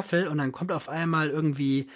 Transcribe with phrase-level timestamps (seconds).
[0.00, 1.86] Staffel und dann kommt auf einmal irgendwie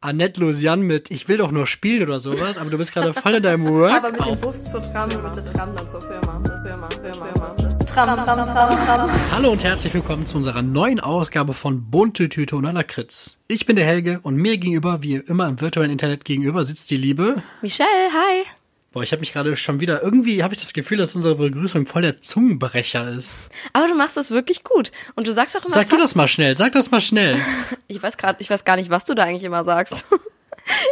[0.00, 3.34] Annette Lusian mit Ich will doch nur spielen oder sowas, aber du bist gerade voll
[3.34, 3.92] in deinem Work.
[3.96, 6.40] Aber mit dem Bus zur Tram mit der Tram dann zur Firma.
[6.64, 7.68] Firma, Firma, Firma.
[7.84, 9.10] Tram, Tram, Tram, Tram.
[9.32, 13.38] Hallo und herzlich willkommen zu unserer neuen Ausgabe von Bunte Tüte und Lakritz.
[13.48, 16.96] Ich bin der Helge und mir gegenüber, wie immer im virtuellen Internet gegenüber, sitzt die
[16.96, 17.42] Liebe.
[17.60, 18.61] Michelle, hi.
[18.92, 21.86] Boah, ich habe mich gerade schon wieder, irgendwie habe ich das Gefühl, dass unsere Begrüßung
[21.86, 23.36] voll der Zungenbrecher ist.
[23.72, 24.92] Aber du machst das wirklich gut.
[25.14, 25.74] Und du sagst auch immer.
[25.74, 27.38] Sag du das mal schnell, sag das mal schnell.
[27.88, 30.04] Ich weiß gerade, ich weiß gar nicht, was du da eigentlich immer sagst.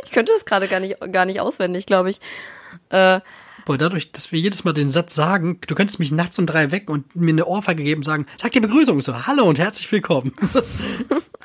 [0.05, 2.21] Ich könnte das gerade gar nicht, gar nicht auswendig, glaube ich.
[2.89, 3.21] Äh,
[3.65, 6.71] Boah, dadurch, dass wir jedes Mal den Satz sagen, du könntest mich nachts um drei
[6.71, 9.91] wecken und mir eine Ohrfeige geben und sagen, sag die Begrüßung so, hallo und herzlich
[9.91, 10.33] willkommen.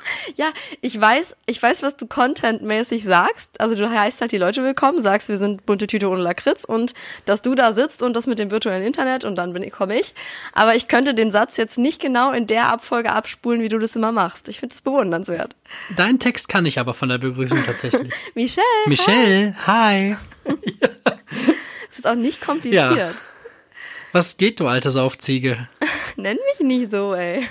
[0.36, 3.60] ja, ich weiß, ich weiß, was du contentmäßig sagst.
[3.60, 6.94] Also du heißt halt die Leute willkommen, sagst, wir sind bunte Tüte ohne Lakritz und
[7.24, 9.98] dass du da sitzt und das mit dem virtuellen Internet und dann bin ich, komme
[9.98, 10.14] ich.
[10.52, 13.96] Aber ich könnte den Satz jetzt nicht genau in der Abfolge abspulen, wie du das
[13.96, 14.48] immer machst.
[14.48, 15.54] Ich finde es bewundernswert.
[15.94, 18.12] Deinen Text kann ich aber von der Begrüßung tatsächlich.
[18.34, 18.66] Michelle.
[18.86, 20.16] Michelle, hi.
[20.46, 21.54] hi.
[21.96, 22.94] Es ist auch nicht kompliziert.
[22.94, 23.10] Ja.
[24.12, 25.66] Was geht, du alte Saufziege?
[26.16, 27.48] Nenn mich nicht so, ey.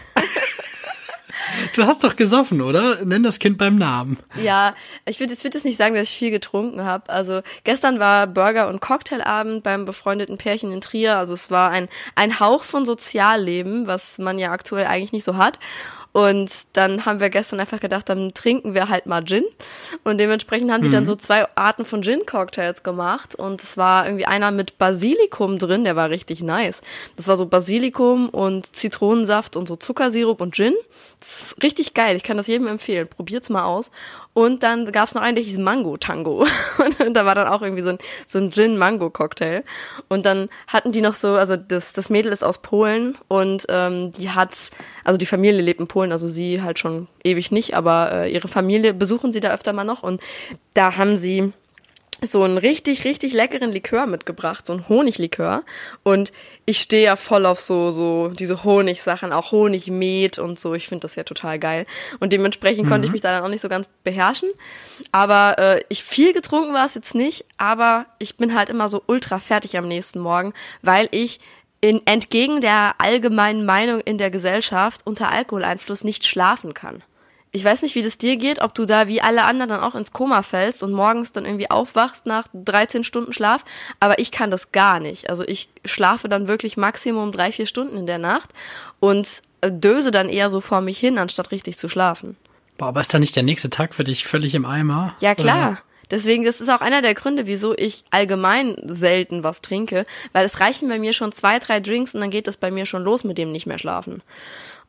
[1.74, 3.04] Du hast doch gesoffen, oder?
[3.04, 4.20] Nenn das Kind beim Namen.
[4.40, 4.76] Ja,
[5.08, 7.10] ich würde würd jetzt nicht sagen, dass ich viel getrunken habe.
[7.10, 11.18] Also gestern war Burger- und Cocktailabend beim befreundeten Pärchen in Trier.
[11.18, 15.38] Also es war ein, ein Hauch von Sozialleben, was man ja aktuell eigentlich nicht so
[15.38, 15.58] hat.
[16.16, 19.44] Und dann haben wir gestern einfach gedacht, dann trinken wir halt mal Gin.
[20.06, 21.08] Und dementsprechend haben die dann mhm.
[21.08, 23.36] so zwei Arten von Gin-Cocktails gemacht.
[23.36, 26.84] Und es war irgendwie einer mit Basilikum drin, der war richtig nice.
[27.18, 30.74] Das war so Basilikum und Zitronensaft und so Zuckersirup und Gin.
[31.20, 32.16] Das ist richtig geil.
[32.16, 33.10] Ich kann das jedem empfehlen.
[33.10, 33.92] Probiert's mal aus.
[34.36, 36.46] Und dann gab's noch einen, der hieß Mango Tango.
[37.00, 37.98] Und da war dann auch irgendwie so ein,
[38.28, 39.64] so ein Gin-Mango-Cocktail.
[40.10, 44.12] Und dann hatten die noch so, also das, das Mädel ist aus Polen und ähm,
[44.12, 44.72] die hat,
[45.06, 48.50] also die Familie lebt in Polen, also sie halt schon ewig nicht, aber äh, ihre
[48.50, 50.04] Familie besuchen sie da öfter mal noch.
[50.04, 50.22] Und
[50.74, 51.54] da haben sie
[52.22, 55.64] so einen richtig, richtig leckeren Likör mitgebracht, so ein Honiglikör.
[56.04, 56.32] Und
[56.66, 60.74] ich stehe ja voll auf so, so diese Honigsachen, auch Honigmet und so.
[60.74, 61.86] Ich finde das ja total geil.
[62.20, 62.90] Und dementsprechend mhm.
[62.90, 63.14] konnte ich mhm.
[63.14, 64.50] mich da dann auch nicht so ganz beherrschen.
[65.12, 69.04] Aber äh, ich viel getrunken war es jetzt nicht, aber ich bin halt immer so
[69.08, 71.40] ultra fertig am nächsten Morgen, weil ich
[71.82, 77.04] in, entgegen der allgemeinen Meinung in der Gesellschaft unter Alkoholeinfluss nicht schlafen kann
[77.56, 79.96] ich weiß nicht, wie das dir geht, ob du da wie alle anderen dann auch
[79.96, 83.64] ins Koma fällst und morgens dann irgendwie aufwachst nach 13 Stunden Schlaf,
[84.02, 85.30] aber ich kann das gar nicht.
[85.30, 88.50] Also ich schlafe dann wirklich Maximum drei, vier Stunden in der Nacht
[89.00, 92.36] und döse dann eher so vor mich hin, anstatt richtig zu schlafen.
[92.78, 95.16] Boah, aber ist da nicht der nächste Tag für dich völlig im Eimer?
[95.22, 95.70] Ja, klar.
[95.70, 95.82] Oder?
[96.12, 100.60] Deswegen, das ist auch einer der Gründe, wieso ich allgemein selten was trinke, weil es
[100.60, 103.24] reichen bei mir schon zwei, drei Drinks und dann geht das bei mir schon los
[103.24, 104.22] mit dem nicht mehr schlafen.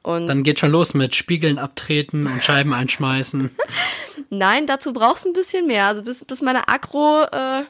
[0.07, 3.51] Und Dann geht schon los mit Spiegeln abtreten und Scheiben einschmeißen.
[4.31, 5.87] Nein, dazu brauchst du ein bisschen mehr.
[5.87, 7.65] Also bis, bis meine Akro, äh,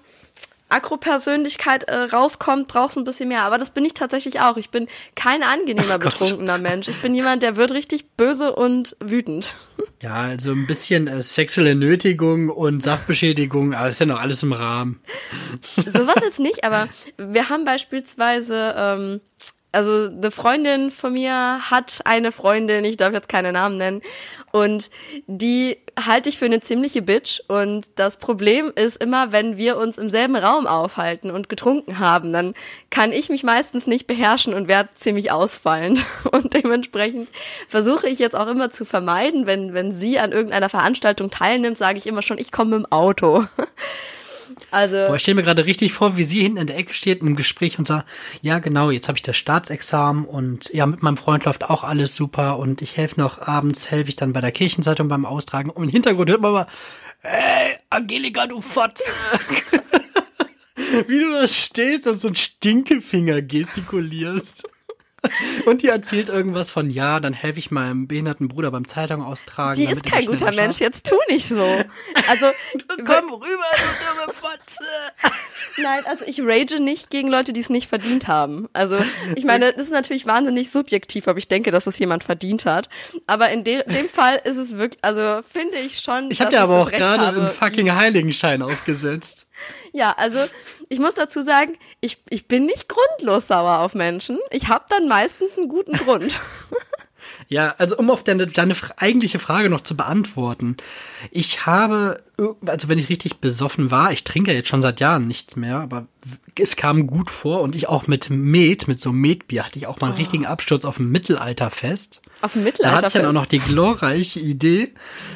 [0.69, 3.45] Akro-Persönlichkeit äh, rauskommt, brauchst du ein bisschen mehr.
[3.45, 4.59] Aber das bin ich tatsächlich auch.
[4.59, 6.89] Ich bin kein angenehmer, oh betrunkener Mensch.
[6.89, 9.55] Ich bin jemand, der wird richtig böse und wütend.
[10.03, 14.53] Ja, also ein bisschen äh, sexuelle Nötigung und Sachbeschädigung, aber ist ja noch alles im
[14.53, 15.01] Rahmen.
[15.75, 16.87] Sowas jetzt nicht, aber
[17.17, 19.21] wir haben beispielsweise ähm,
[19.77, 24.01] also eine Freundin von mir hat eine Freundin, ich darf jetzt keine Namen nennen,
[24.53, 24.89] und
[25.27, 27.41] die halte ich für eine ziemliche Bitch.
[27.49, 32.33] Und das Problem ist immer, wenn wir uns im selben Raum aufhalten und getrunken haben,
[32.33, 32.55] dann
[32.89, 36.05] kann ich mich meistens nicht beherrschen und werde ziemlich ausfallend.
[36.33, 37.29] Und dementsprechend
[37.69, 41.99] versuche ich jetzt auch immer zu vermeiden, wenn, wenn sie an irgendeiner Veranstaltung teilnimmt, sage
[41.99, 43.45] ich immer schon, ich komme im Auto.
[44.77, 45.07] Also.
[45.07, 47.35] Boah, ich stelle mir gerade richtig vor, wie sie hinten in der Ecke steht im
[47.35, 48.07] Gespräch und sagt,
[48.43, 52.15] ja genau, jetzt habe ich das Staatsexamen und ja, mit meinem Freund läuft auch alles
[52.15, 55.71] super und ich helfe noch abends, helfe ich dann bei der Kirchenzeitung beim Austragen.
[55.71, 56.67] Und im Hintergrund hört man mal,
[57.21, 59.11] hey, Angelika, du Fotze.
[61.07, 64.69] wie du da stehst und so ein Stinkefinger gestikulierst.
[65.67, 69.81] Und die erzählt irgendwas von, ja, dann helfe ich meinem behinderten Bruder beim Zeitung austragen.
[69.81, 71.63] Die ist kein guter Mensch, jetzt tu nicht so.
[72.29, 72.47] Also,
[72.89, 74.85] komm rüber, du dumme Fotze.
[75.79, 78.69] Nein, also ich rage nicht gegen Leute, die es nicht verdient haben.
[78.73, 78.99] Also,
[79.35, 82.89] ich meine, das ist natürlich wahnsinnig subjektiv, ob ich denke, dass es jemand verdient hat.
[83.27, 86.31] Aber in de dem Fall ist es wirklich, also finde ich schon.
[86.31, 89.47] Ich habe dir aber auch gerade einen fucking Heiligenschein aufgesetzt.
[89.93, 90.39] Ja, also
[90.89, 94.39] ich muss dazu sagen, ich, ich bin nicht grundlos sauer auf Menschen.
[94.51, 96.41] Ich habe dann meistens einen guten Grund.
[97.49, 100.77] Ja, also um auf deine, deine eigentliche Frage noch zu beantworten.
[101.31, 102.23] Ich habe,
[102.67, 106.07] also wenn ich richtig besoffen war, ich trinke jetzt schon seit Jahren nichts mehr, aber
[106.59, 110.01] es kam gut vor und ich auch mit Met, mit so Metbier, hatte ich auch
[110.01, 110.19] mal einen oh.
[110.19, 112.21] richtigen Absturz auf dem Mittelalterfest.
[112.41, 112.85] Auf dem Mittelalterfest?
[112.85, 114.93] Da hatte ich dann auch noch die glorreiche Idee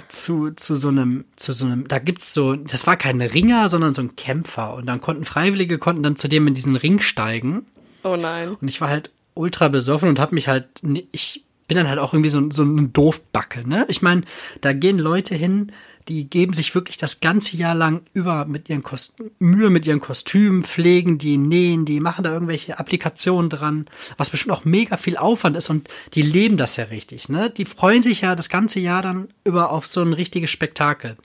[0.08, 3.94] zu, zu so einem, zu so einem, da gibt's so, das war kein Ringer, sondern
[3.94, 7.66] so ein Kämpfer und dann konnten Freiwillige, konnten dann zu dem in diesen Ring steigen.
[8.02, 8.56] Oh nein.
[8.60, 10.66] Und ich war halt ultra besoffen und habe mich halt,
[11.12, 13.86] ich bin dann halt auch irgendwie so, so ein Doofbacke, ne?
[13.86, 14.22] Ich meine,
[14.60, 15.70] da gehen Leute hin,
[16.08, 20.00] die geben sich wirklich das ganze Jahr lang über mit ihren Kost Mühe mit ihren
[20.00, 23.86] Kostümen, pflegen die, nähen, die machen da irgendwelche Applikationen dran,
[24.16, 27.50] was bestimmt auch mega viel Aufwand ist und die leben das ja richtig, ne?
[27.50, 31.16] Die freuen sich ja das ganze Jahr dann über auf so ein richtiges Spektakel.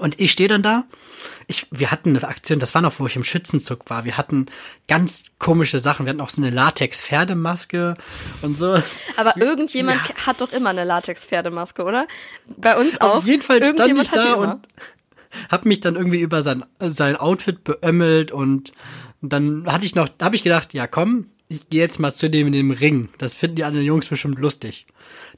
[0.00, 0.84] Und ich stehe dann da.
[1.46, 4.04] Ich, wir hatten eine Aktion, das war noch, wo ich im Schützenzug war.
[4.04, 4.46] Wir hatten
[4.88, 6.06] ganz komische Sachen.
[6.06, 7.96] Wir hatten auch so eine Latex-Pferdemaske
[8.42, 9.02] und sowas.
[9.16, 10.26] Aber irgendjemand ja.
[10.26, 12.06] hat doch immer eine Latex-Pferdemaske, oder?
[12.56, 13.16] Bei uns auch.
[13.16, 14.68] Auf jeden Fall stand ich da und
[15.50, 18.72] hab mich dann irgendwie über sein, sein Outfit beömmelt und
[19.22, 22.48] dann hatte ich noch, habe ich gedacht, ja komm, ich gehe jetzt mal zu dem
[22.48, 23.08] in dem Ring.
[23.18, 24.86] Das finden die anderen Jungs bestimmt lustig.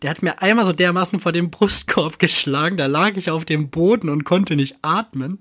[0.04, 3.70] Der hat mir einmal so dermaßen vor dem Brustkorb geschlagen, da lag ich auf dem
[3.70, 5.38] Boden und konnte nicht atmen.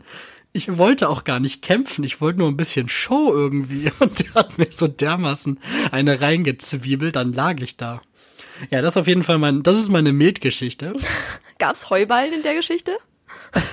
[0.53, 3.91] Ich wollte auch gar nicht kämpfen, ich wollte nur ein bisschen Show irgendwie.
[3.99, 5.59] Und der hat mir so dermaßen
[5.91, 8.01] eine reingezwiebelt, dann lag ich da.
[8.69, 10.93] Ja, das ist auf jeden Fall mein, das ist meine Metgeschichte.
[11.59, 12.91] Gab's Heuballen in der Geschichte?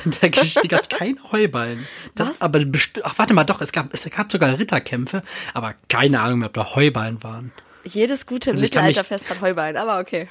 [0.04, 1.87] in der Geschichte gab es keine Heuballen.
[2.16, 2.64] Das, aber
[3.04, 5.22] ach, warte mal, doch, es gab, es gab sogar Ritterkämpfe,
[5.54, 7.52] aber keine Ahnung mehr, ob da Heuballen waren.
[7.84, 10.28] Jedes gute also Mittelalterfest hat Heuballen, aber okay.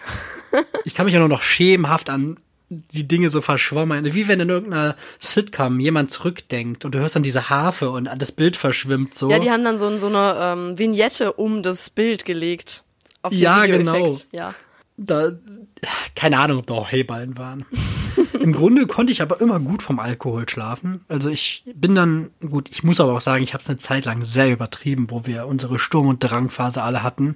[0.85, 2.37] ich kann mich ja nur noch schemenhaft an
[2.69, 4.13] die Dinge so verschwommen.
[4.13, 8.31] Wie wenn in irgendeiner Sitcom jemand zurückdenkt und du hörst dann diese Harfe und das
[8.31, 9.29] Bild verschwimmt so.
[9.31, 12.83] Ja, die haben dann so, so eine ähm, Vignette um das Bild gelegt.
[13.31, 14.15] ja, genau.
[14.31, 14.53] Ja.
[15.01, 15.31] Da,
[16.15, 17.63] keine Ahnung, ob da auch Heuballen waren.
[18.39, 21.01] Im Grunde konnte ich aber immer gut vom Alkohol schlafen.
[21.07, 24.05] Also ich bin dann, gut, ich muss aber auch sagen, ich habe es eine Zeit
[24.05, 27.35] lang sehr übertrieben, wo wir unsere Sturm- und Drangphase alle hatten.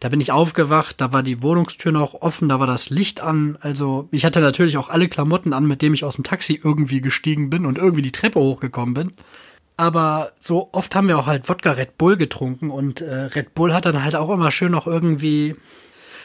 [0.00, 3.58] Da bin ich aufgewacht, da war die Wohnungstür noch offen, da war das Licht an.
[3.60, 7.00] Also ich hatte natürlich auch alle Klamotten an, mit denen ich aus dem Taxi irgendwie
[7.00, 9.12] gestiegen bin und irgendwie die Treppe hochgekommen bin.
[9.76, 13.72] Aber so oft haben wir auch halt Wodka Red Bull getrunken und äh, Red Bull
[13.72, 15.56] hat dann halt auch immer schön noch irgendwie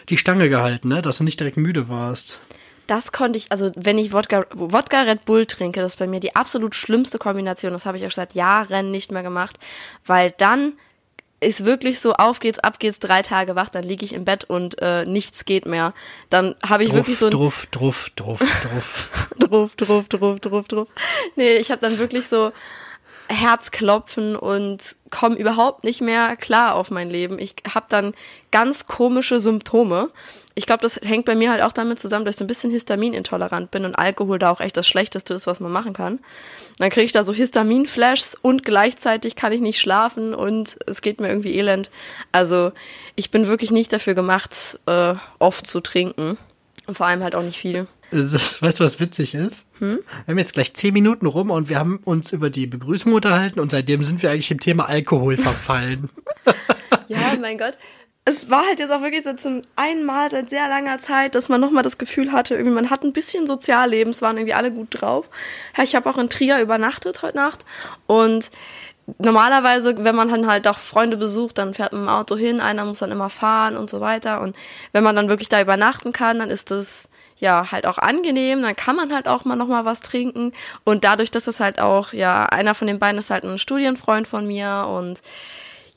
[0.09, 1.01] die Stange gehalten, ne?
[1.01, 2.39] dass du nicht direkt müde warst
[2.87, 6.19] das konnte ich, also wenn ich Wodka, Wodka Red Bull trinke, das ist bei mir
[6.19, 7.73] die absolut schlimmste Kombination.
[7.73, 9.57] Das habe ich auch seit Jahren nicht mehr gemacht,
[10.05, 10.73] weil dann
[11.41, 14.45] ist wirklich so, auf geht's, ab geht's, drei Tage wach, dann liege ich im Bett
[14.45, 15.93] und äh, nichts geht mehr.
[16.29, 19.09] Dann habe ich druff, wirklich so ein druff, druff, druff, druff.
[19.39, 20.87] druff, druff, druff, druff, druff.
[21.35, 22.51] Nee, ich habe dann wirklich so
[23.27, 27.39] Herzklopfen und komme überhaupt nicht mehr klar auf mein Leben.
[27.39, 28.13] Ich habe dann
[28.51, 30.09] ganz komische Symptome.
[30.53, 32.71] Ich glaube, das hängt bei mir halt auch damit zusammen, dass ich so ein bisschen
[32.71, 36.19] histaminintolerant bin und Alkohol da auch echt das Schlechteste ist, was man machen kann.
[36.77, 41.19] Dann kriege ich da so Histaminflashs und gleichzeitig kann ich nicht schlafen und es geht
[41.19, 41.89] mir irgendwie elend.
[42.31, 42.71] Also
[43.15, 46.37] ich bin wirklich nicht dafür gemacht, äh, oft zu trinken.
[46.87, 47.87] Und vor allem halt auch nicht viel.
[48.11, 49.67] Weißt du, was witzig ist?
[49.79, 49.99] Hm?
[50.25, 53.59] Wir haben jetzt gleich zehn Minuten rum und wir haben uns über die Begrüßung unterhalten
[53.59, 56.09] und seitdem sind wir eigentlich im Thema Alkohol verfallen.
[57.07, 57.77] ja, mein Gott.
[58.27, 61.61] Es war halt jetzt auch wirklich so zum einmal seit sehr langer Zeit, dass man
[61.61, 64.87] nochmal das Gefühl hatte, irgendwie man hat ein bisschen Sozialleben, es waren irgendwie alle gut
[64.89, 65.29] drauf.
[65.81, 67.65] Ich habe auch in Trier übernachtet heute Nacht
[68.07, 68.49] und
[69.19, 72.85] normalerweise, wenn man dann halt auch Freunde besucht, dann fährt man im Auto hin, einer
[72.85, 74.41] muss dann immer fahren und so weiter.
[74.41, 74.55] Und
[74.91, 78.75] wenn man dann wirklich da übernachten kann, dann ist das ja halt auch angenehm, dann
[78.75, 80.53] kann man halt auch mal noch mal was trinken.
[80.83, 84.27] Und dadurch, dass es halt auch ja einer von den beiden ist halt ein Studienfreund
[84.27, 84.87] von mir.
[84.89, 85.21] Und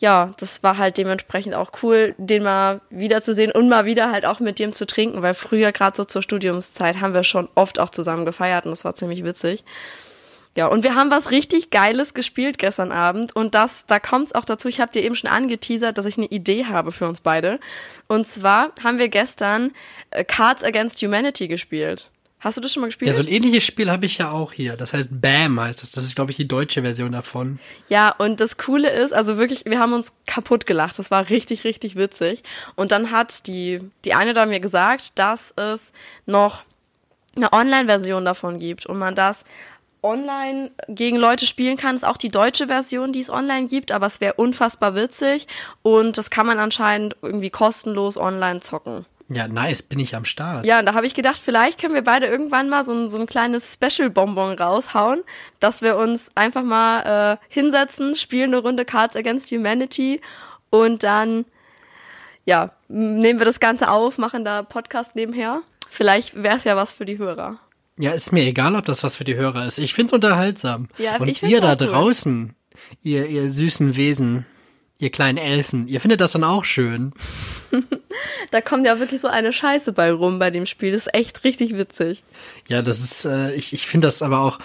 [0.00, 4.40] ja, das war halt dementsprechend auch cool, den mal wiederzusehen und mal wieder halt auch
[4.40, 7.90] mit dem zu trinken, weil früher gerade so zur Studiumszeit haben wir schon oft auch
[7.90, 8.64] zusammen gefeiert.
[8.64, 9.64] Und das war ziemlich witzig.
[10.58, 14.34] Ja, und wir haben was richtig Geiles gespielt gestern Abend und das, da kommt es
[14.34, 17.20] auch dazu, ich habe dir eben schon angeteasert, dass ich eine Idee habe für uns
[17.20, 17.60] beide.
[18.08, 19.70] Und zwar haben wir gestern
[20.10, 22.10] äh, Cards Against Humanity gespielt.
[22.40, 23.06] Hast du das schon mal gespielt?
[23.06, 24.76] Ja, so ein ähnliches Spiel habe ich ja auch hier.
[24.76, 25.92] Das heißt BAM heißt das.
[25.92, 27.60] Das ist, glaube ich, die deutsche Version davon.
[27.88, 30.98] Ja, und das Coole ist, also wirklich, wir haben uns kaputt gelacht.
[30.98, 32.42] Das war richtig, richtig witzig.
[32.74, 35.92] Und dann hat die, die eine da mir gesagt, dass es
[36.26, 36.64] noch
[37.36, 39.44] eine Online-Version davon gibt und man das
[40.02, 41.94] online gegen Leute spielen kann.
[41.94, 45.46] ist auch die deutsche Version, die es online gibt, aber es wäre unfassbar witzig
[45.82, 49.06] und das kann man anscheinend irgendwie kostenlos online zocken.
[49.30, 50.64] Ja, nice, bin ich am Start.
[50.64, 53.18] Ja, und da habe ich gedacht, vielleicht können wir beide irgendwann mal so ein, so
[53.18, 55.22] ein kleines Special-Bonbon raushauen,
[55.60, 60.22] dass wir uns einfach mal äh, hinsetzen, spielen eine Runde Cards Against Humanity
[60.70, 61.44] und dann
[62.46, 65.60] ja, nehmen wir das Ganze auf, machen da Podcast nebenher.
[65.90, 67.58] Vielleicht wäre es ja was für die Hörer.
[67.98, 69.78] Ja, ist mir egal, ob das was für die Hörer ist.
[69.78, 70.88] Ich find's unterhaltsam.
[70.98, 71.88] Ja, Und ich ihr da cool.
[71.88, 72.54] draußen,
[73.02, 74.46] ihr, ihr süßen Wesen,
[74.98, 77.12] ihr kleinen Elfen, ihr findet das dann auch schön.
[78.50, 80.92] Da kommt ja wirklich so eine Scheiße bei rum bei dem Spiel.
[80.92, 82.24] Das ist echt richtig witzig.
[82.66, 84.58] Ja, das ist, äh, ich, ich finde das aber auch,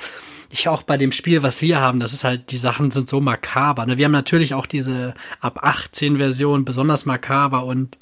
[0.50, 3.20] ich auch bei dem Spiel, was wir haben, das ist halt, die Sachen sind so
[3.20, 3.86] makaber.
[3.86, 3.98] Ne?
[3.98, 8.00] Wir haben natürlich auch diese ab 18 Version, besonders makaber und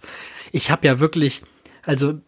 [0.52, 1.42] ich habe ja wirklich,
[1.84, 2.20] also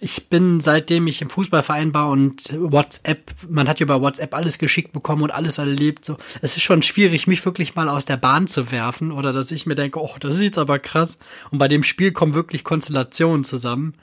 [0.00, 4.58] ich bin seitdem ich im Fußballverein war und WhatsApp, man hat ja über WhatsApp alles
[4.58, 6.04] geschickt bekommen und alles erlebt.
[6.04, 9.50] So, es ist schon schwierig, mich wirklich mal aus der Bahn zu werfen oder dass
[9.50, 11.18] ich mir denke, oh, das ist jetzt aber krass.
[11.50, 13.94] Und bei dem Spiel kommen wirklich Konstellationen zusammen.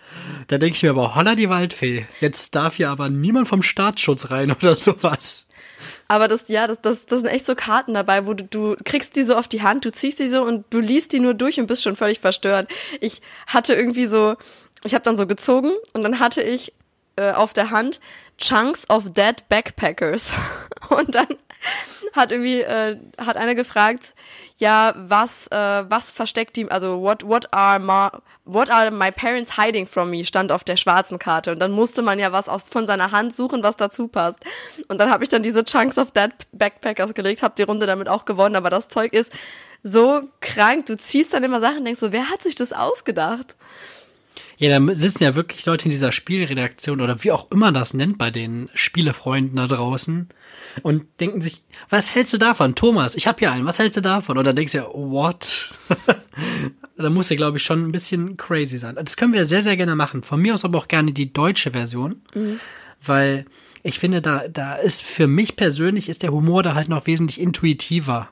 [0.48, 2.08] Da denke ich mir aber, holla die Waldfee.
[2.22, 5.46] Jetzt darf hier aber niemand vom Staatsschutz rein oder sowas.
[6.08, 9.16] Aber das, ja, das, das, das sind echt so Karten dabei, wo du, du kriegst
[9.16, 11.60] die so auf die Hand, du ziehst die so und du liest die nur durch
[11.60, 12.70] und bist schon völlig verstört.
[13.00, 14.36] Ich hatte irgendwie so,
[14.84, 16.74] ich habe dann so gezogen und dann hatte ich
[17.16, 18.00] äh, auf der Hand
[18.38, 20.34] Chunks of Dead Backpackers.
[20.90, 21.28] Und dann
[22.14, 24.14] hat irgendwie, äh, hat einer gefragt,
[24.58, 25.56] ja, was, äh,
[25.90, 28.10] was versteckt die, also what, what are my,
[28.46, 31.52] what are my parents hiding from me, stand auf der schwarzen Karte.
[31.52, 34.40] Und dann musste man ja was aus, von seiner Hand suchen, was dazu passt.
[34.88, 38.10] Und dann habe ich dann diese Chunks of Dead Backpackers gelegt, habe die Runde damit
[38.10, 39.32] auch gewonnen, aber das Zeug ist
[39.84, 40.86] so krank.
[40.86, 43.56] Du ziehst dann immer Sachen und denkst so, wer hat sich das ausgedacht?
[44.64, 48.18] Ja, da sitzen ja wirklich Leute in dieser Spielredaktion oder wie auch immer das nennt
[48.18, 50.30] bei den Spielefreunden da draußen
[50.84, 52.74] und denken sich, was hältst du davon?
[52.74, 54.38] Thomas, ich hab hier einen, was hältst du davon?
[54.38, 55.74] Und dann denkst du ja, what?
[56.96, 58.96] da muss ja, glaube ich, schon ein bisschen crazy sein.
[58.96, 60.24] Das können wir sehr, sehr gerne machen.
[60.24, 62.22] Von mir aus aber auch gerne die deutsche Version,
[63.06, 63.46] weil
[63.84, 67.42] ich finde, da, da ist für mich persönlich ist der Humor da halt noch wesentlich
[67.42, 68.30] intuitiver.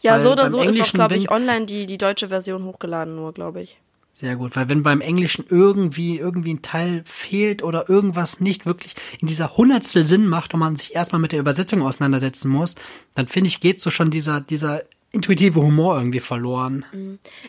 [0.00, 3.14] Ja, Weil so oder so ist auch, glaube ich, online die, die deutsche Version hochgeladen
[3.14, 3.78] nur, glaube ich.
[4.18, 8.96] Sehr gut, weil wenn beim Englischen irgendwie irgendwie ein Teil fehlt oder irgendwas nicht wirklich
[9.20, 12.74] in dieser Hundertstel Sinn macht und man sich erstmal mit der Übersetzung auseinandersetzen muss,
[13.14, 14.82] dann finde ich, geht so schon dieser dieser
[15.12, 16.84] intuitive Humor irgendwie verloren.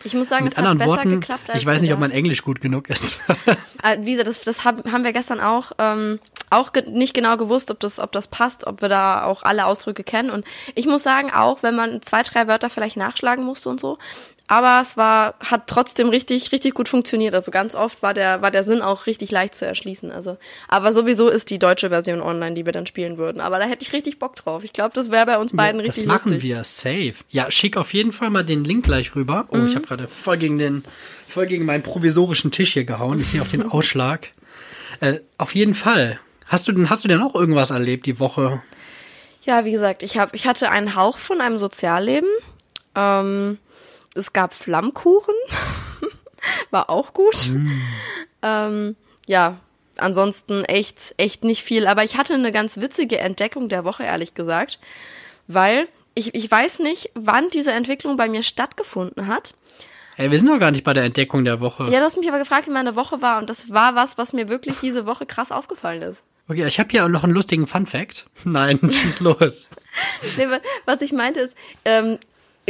[0.03, 2.11] Ich muss sagen, Mit es hat besser Worten, geklappt als ich weiß nicht, ob mein
[2.11, 3.17] Englisch gut genug ist.
[3.81, 6.19] Äh, Wie gesagt, das, das hab, haben wir gestern auch, ähm,
[6.51, 9.65] auch ge nicht genau gewusst, ob das, ob das passt, ob wir da auch alle
[9.65, 10.29] Ausdrücke kennen.
[10.29, 10.45] Und
[10.75, 13.97] ich muss sagen, auch wenn man zwei, drei Wörter vielleicht nachschlagen musste und so,
[14.51, 17.35] aber es war, hat trotzdem richtig, richtig gut funktioniert.
[17.35, 20.11] Also ganz oft war der, war der Sinn auch richtig leicht zu erschließen.
[20.11, 20.37] Also,
[20.67, 23.41] aber sowieso ist die deutsche Version online, die wir dann spielen würden.
[23.41, 24.63] Aber da hätte ich richtig Bock drauf.
[24.63, 26.43] Ich glaube, das wäre bei uns beiden Ja, richtig das machen lustig.
[26.49, 27.13] wir safe.
[27.29, 29.47] Ja, schick auf jeden Fall mal den Link gleich rüber.
[29.51, 29.67] Oh, Mhm.
[29.67, 30.83] ich habe gerade voll gegen den
[31.27, 33.19] voll gegen meinen provisorischen Tisch hier gehauen.
[33.21, 34.29] Ich sehe auch den Ausschlag.
[34.99, 36.19] Äh, auf jeden Fall.
[36.47, 38.63] Hast du denn hast du denn auch irgendwas erlebt die Woche?
[39.43, 42.27] Ja, wie gesagt, ich, hab, ich hatte einen Hauch von einem Sozialleben.
[42.95, 43.59] Ähm,
[44.15, 45.35] es gab Flammkuchen.
[46.71, 47.49] War auch gut.
[48.41, 48.95] Ähm,
[49.27, 49.59] ja,
[49.97, 51.87] ansonsten echt, echt nicht viel.
[51.87, 54.79] Aber ich hatte eine ganz witzige Entdeckung der Woche, ehrlich gesagt.
[55.47, 59.53] Weil ich, ich weiß nicht, wann diese Entwicklung bei mir stattgefunden hat.
[60.15, 61.85] Hey, wir sind noch gar nicht bei der Entdeckung der Woche.
[61.85, 63.39] Ja, du hast mich aber gefragt, wie meine Woche war.
[63.39, 66.23] Und das war was, was mir wirklich diese Woche krass aufgefallen ist.
[66.47, 68.25] Okay, ich habe hier auch noch einen lustigen Fun Fact.
[68.43, 69.69] Nein, schieß los.
[70.37, 72.17] Nee, wa- was ich meinte ist, ähm,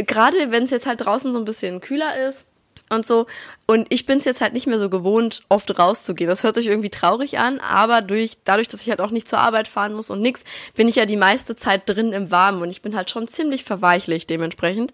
[0.04, 2.46] gerade wenn es jetzt halt draußen so ein bisschen kühler ist
[2.88, 3.26] und so,
[3.66, 6.28] und ich bin es jetzt halt nicht mehr so gewohnt, oft rauszugehen.
[6.28, 9.38] Das hört sich irgendwie traurig an, aber durch, dadurch, dass ich halt auch nicht zur
[9.38, 10.42] Arbeit fahren muss und nix,
[10.74, 13.64] bin ich ja die meiste Zeit drin im Warmen und ich bin halt schon ziemlich
[13.64, 14.92] verweichlich dementsprechend.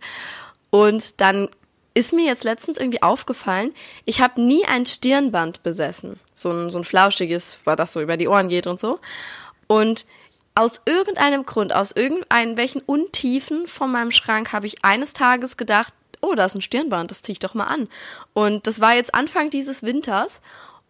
[0.70, 1.48] Und dann
[1.94, 3.72] ist mir jetzt letztens irgendwie aufgefallen,
[4.04, 6.20] ich habe nie ein Stirnband besessen.
[6.34, 9.00] So ein, so ein flauschiges, weil das so über die Ohren geht und so.
[9.66, 10.04] Und
[10.56, 16.34] aus irgendeinem Grund, aus irgendwelchen Untiefen von meinem Schrank habe ich eines Tages gedacht, oh,
[16.34, 17.88] da ist ein Stirnband, das ziehe ich doch mal an.
[18.32, 20.40] Und das war jetzt Anfang dieses Winters.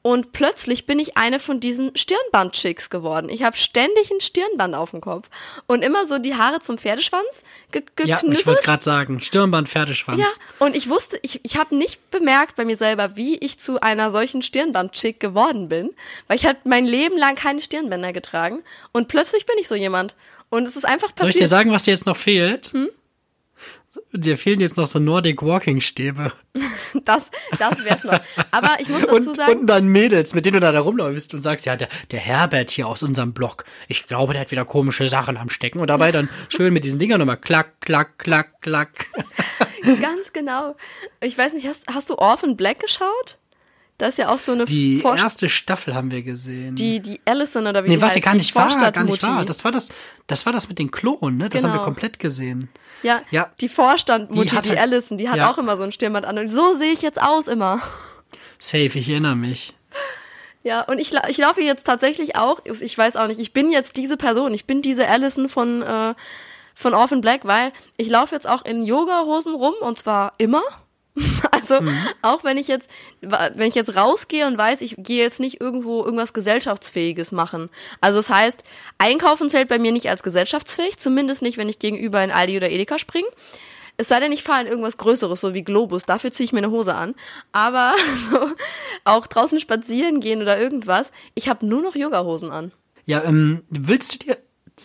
[0.06, 3.28] Und plötzlich bin ich eine von diesen Stirnband-Chicks geworden.
[3.28, 5.28] Ich habe ständig ein Stirnband auf dem Kopf.
[5.66, 9.20] Und immer so die Haare zum Pferdeschwanz ge Ja, ich wollte es gerade sagen.
[9.20, 10.20] Stirnband, Pferdeschwanz.
[10.20, 10.28] Ja,
[10.60, 14.12] und ich wusste, ich, ich habe nicht bemerkt bei mir selber, wie ich zu einer
[14.12, 15.90] solchen Stirnband-Chick geworden bin,
[16.28, 20.14] weil ich halt mein Leben lang keine Stirnbänder getragen und plötzlich bin ich so jemand.
[20.50, 21.50] Und es ist einfach Soll ich dir passiert.
[21.50, 22.72] sagen, was dir jetzt noch fehlt?
[22.72, 22.90] Hm?
[24.12, 26.32] Dir fehlen jetzt noch so Nordic Walking Stäbe.
[27.04, 28.18] Das, das wär's noch.
[28.50, 31.34] Aber ich muss dazu Und, sagen, und dann Mädels, mit denen du da, da rumläufst
[31.34, 34.64] und sagst, ja, der, der Herbert hier aus unserem Blog, ich glaube, der hat wieder
[34.64, 35.78] komische Sachen am Stecken.
[35.80, 39.06] Und dabei dann schön mit diesen Dingern nochmal klack, klack, klack, klack.
[40.00, 40.76] ganz genau.
[41.20, 43.38] Ich weiß nicht, hast, hast du Orphan Black geschaut?
[43.98, 46.76] Da ist ja auch so eine Die Vor- erste Staffel haben wir gesehen.
[46.76, 49.46] die, die Allison oder wie nee, die warte, heißt, gar nicht wahr, gar nicht wahr.
[49.46, 49.88] Das war das,
[50.26, 51.48] das war das mit den Klonen, ne?
[51.48, 51.84] Das haben wir Genau.
[51.84, 52.68] komplett gesehen.
[53.06, 53.50] Ja, Ja.
[53.60, 55.50] die Vorstandmutti, Die hat die, halt- Allison, die hat ja.
[55.50, 56.38] auch immer so ein Stirnband an.
[56.38, 57.80] Und so sehe ich jetzt aus immer.
[58.58, 59.74] Safe, ich erinnere mich.
[60.62, 63.96] Ja, und ich, ich laufe jetzt tatsächlich auch, ich weiß auch nicht, ich bin jetzt
[63.96, 66.14] diese Person, ich bin diese Allison von, äh,
[66.74, 70.62] von Orphan Black, weil ich laufe jetzt auch in Yoga-Hosen rum und zwar immer.
[71.50, 71.80] Also
[72.22, 72.88] auch wenn ich jetzt,
[73.20, 77.70] wenn ich jetzt rausgehe und weiß, ich gehe jetzt nicht irgendwo irgendwas gesellschaftsfähiges machen.
[78.00, 78.62] Also das heißt,
[78.98, 82.70] Einkaufen zählt bei mir nicht als gesellschaftsfähig, zumindest nicht, wenn ich gegenüber in Aldi oder
[82.70, 83.26] Edeka springe.
[83.96, 86.04] Es sei denn, ich fahre in irgendwas Größeres, so wie Globus.
[86.04, 87.14] Dafür ziehe ich mir eine Hose an.
[87.52, 87.94] Aber
[88.30, 88.50] so,
[89.04, 92.72] auch draußen spazieren gehen oder irgendwas, ich habe nur noch Yogahosen an.
[93.06, 94.38] Ja, ähm, willst du dir.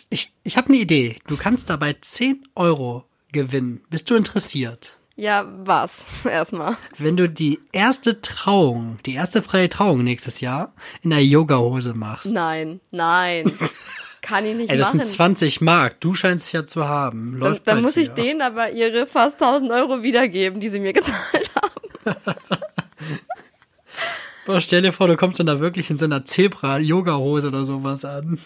[0.10, 1.18] Ich, ich habe eine Idee.
[1.28, 3.84] Du kannst dabei 10 Euro gewinnen.
[3.90, 4.98] Bist du interessiert?
[5.22, 6.06] Ja, was?
[6.26, 6.78] Erstmal.
[6.98, 10.74] Wenn du die erste Trauung, die erste freie Trauung nächstes Jahr
[11.04, 12.26] in einer Yoga-Hose machst.
[12.26, 13.52] Nein, nein.
[14.24, 15.06] Kann ich nicht Ey, das machen.
[15.06, 16.00] sind 20 Mark.
[16.00, 17.34] Du scheinst es ja zu haben.
[17.34, 18.24] dann Läuft dann bei muss ich dir.
[18.24, 22.26] denen aber ihre fast 1000 Euro wiedergeben, die sie mir gezahlt haben.
[24.48, 28.06] Boah, stell dir vor, du kommst dann da wirklich in so einer Zebra-Yoga-Hose oder sowas
[28.06, 28.40] an.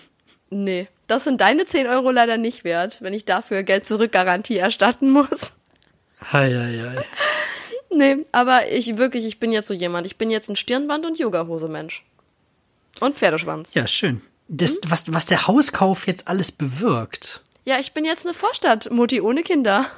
[0.49, 5.09] Nee, das sind deine 10 Euro leider nicht wert, wenn ich dafür Geld zurückgarantie erstatten
[5.09, 5.53] muss.
[6.31, 7.05] Hei, hei, hei.
[7.91, 10.05] Nee, aber ich wirklich, ich bin jetzt so jemand.
[10.07, 12.03] Ich bin jetzt ein Stirnband und Yogahose-Mensch.
[12.99, 13.69] Und Pferdeschwanz.
[13.73, 14.21] Ja, schön.
[14.47, 14.79] Das, Hm?
[14.87, 17.41] was, was der Hauskauf jetzt alles bewirkt.
[17.65, 19.85] Ja, ich bin jetzt eine Vorstadtmutti ohne Kinder.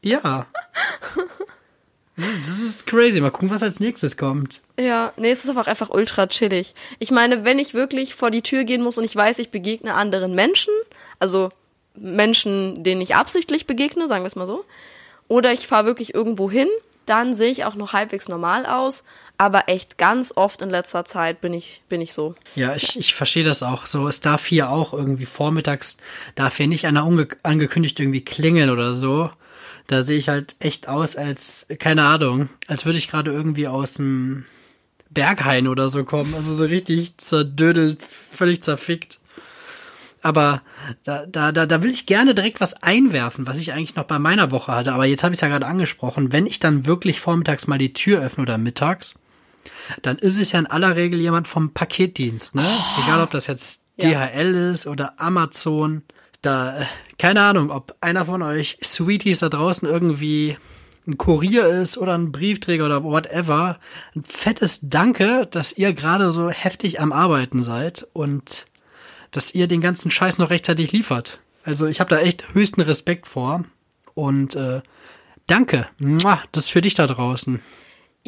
[0.00, 0.46] Ja.
[2.16, 3.20] Das ist crazy.
[3.20, 4.62] Mal gucken, was als nächstes kommt.
[4.78, 6.76] Ja, nee, es ist einfach, einfach ultra chillig.
[7.00, 9.94] Ich meine, wenn ich wirklich vor die Tür gehen muss und ich weiß, ich begegne
[9.94, 10.72] anderen Menschen,
[11.18, 11.48] also
[11.96, 14.64] Menschen, denen ich absichtlich begegne, sagen wir es mal so,
[15.28, 16.68] oder ich fahre wirklich irgendwo hin,
[17.06, 19.04] dann sehe ich auch noch halbwegs normal aus,
[19.38, 22.34] aber echt ganz oft in letzter Zeit bin ich, bin ich so.
[22.54, 23.86] Ja, ich, ich verstehe das auch.
[23.86, 25.96] So, es darf hier auch irgendwie vormittags,
[26.34, 27.04] darf hier nicht einer
[27.42, 29.30] angekündigt irgendwie klingeln oder so.
[29.86, 33.94] Da sehe ich halt echt aus als, keine Ahnung, als würde ich gerade irgendwie aus
[33.94, 34.44] dem
[35.08, 36.34] Berghain oder so kommen.
[36.34, 39.18] Also so richtig zerdödelt, völlig zerfickt.
[40.22, 40.62] Aber
[41.04, 44.18] da, da, da, da will ich gerne direkt was einwerfen, was ich eigentlich noch bei
[44.18, 44.92] meiner Woche hatte.
[44.92, 46.32] Aber jetzt habe ich es ja gerade angesprochen.
[46.32, 49.14] Wenn ich dann wirklich vormittags mal die Tür öffne oder mittags,
[50.02, 52.66] dann ist es ja in aller Regel jemand vom Paketdienst, ne?
[53.04, 54.10] Egal, ob das jetzt Ja.
[54.26, 56.02] DHL ist oder Amazon.
[56.42, 56.84] Da, äh,
[57.18, 60.56] keine Ahnung, ob einer von euch Sweeties da draußen irgendwie
[61.06, 63.78] ein Kurier ist oder ein Briefträger oder whatever.
[64.14, 68.66] Ein fettes Danke, dass ihr gerade so heftig am Arbeiten seid und
[69.30, 71.40] dass ihr den ganzen Scheiß noch rechtzeitig liefert.
[71.64, 73.64] Also ich habe da echt höchsten Respekt vor
[74.14, 74.80] und äh,
[75.46, 75.86] danke.
[76.52, 77.60] Das ist für dich da draußen.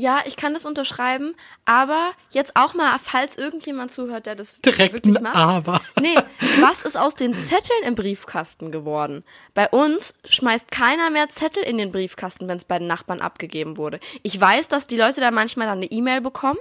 [0.00, 1.34] Ja, ich kann das unterschreiben,
[1.66, 5.36] aber jetzt auch mal, falls irgendjemand zuhört, der das Direkt wirklich macht.
[5.36, 5.82] Aber.
[6.00, 6.14] Nee,
[6.58, 9.24] was ist aus den Zetteln im Briefkasten geworden?
[9.52, 13.76] Bei uns schmeißt keiner mehr Zettel in den Briefkasten, wenn es bei den Nachbarn abgegeben
[13.76, 14.00] wurde.
[14.22, 16.58] Ich weiß, dass die Leute da manchmal dann eine E-Mail bekommen,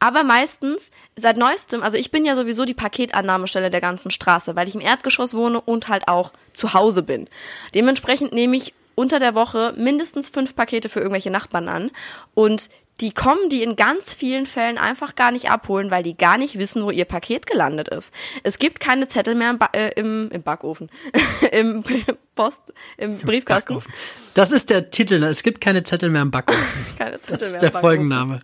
[0.00, 4.66] aber meistens seit neuestem, also ich bin ja sowieso die Paketannahmestelle der ganzen Straße, weil
[4.66, 7.28] ich im Erdgeschoss wohne und halt auch zu Hause bin.
[7.72, 11.90] Dementsprechend nehme ich unter der Woche mindestens fünf Pakete für irgendwelche Nachbarn an
[12.34, 12.68] und
[13.00, 16.58] die kommen die in ganz vielen Fällen einfach gar nicht abholen, weil die gar nicht
[16.58, 18.12] wissen, wo ihr Paket gelandet ist.
[18.42, 20.90] Es gibt keine Zettel mehr im, ba äh, im, im Backofen,
[21.50, 21.82] im
[22.34, 23.76] Post, im Briefkasten.
[23.76, 23.92] Backofen.
[24.34, 25.18] Das ist der Titel.
[25.18, 25.28] ne?
[25.28, 26.62] Es gibt keine Zettel mehr im Backofen.
[26.98, 27.80] Keine Zettel Das mehr ist im der Backofen.
[27.80, 28.40] Folgenname.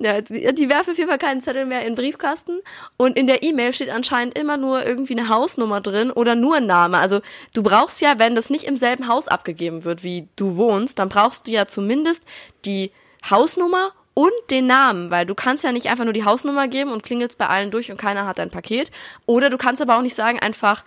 [0.00, 2.60] Ja, die, die werfen auf jeden Fall keinen Zettel mehr in den Briefkasten
[2.96, 6.66] und in der E-Mail steht anscheinend immer nur irgendwie eine Hausnummer drin oder nur ein
[6.66, 6.98] Name.
[6.98, 7.20] Also
[7.52, 11.08] du brauchst ja, wenn das nicht im selben Haus abgegeben wird, wie du wohnst, dann
[11.08, 12.22] brauchst du ja zumindest
[12.64, 12.92] die
[13.28, 17.04] Hausnummer und den Namen, weil du kannst ja nicht einfach nur die Hausnummer geben und
[17.04, 18.90] klingelst bei allen durch und keiner hat dein Paket.
[19.26, 20.84] Oder du kannst aber auch nicht sagen einfach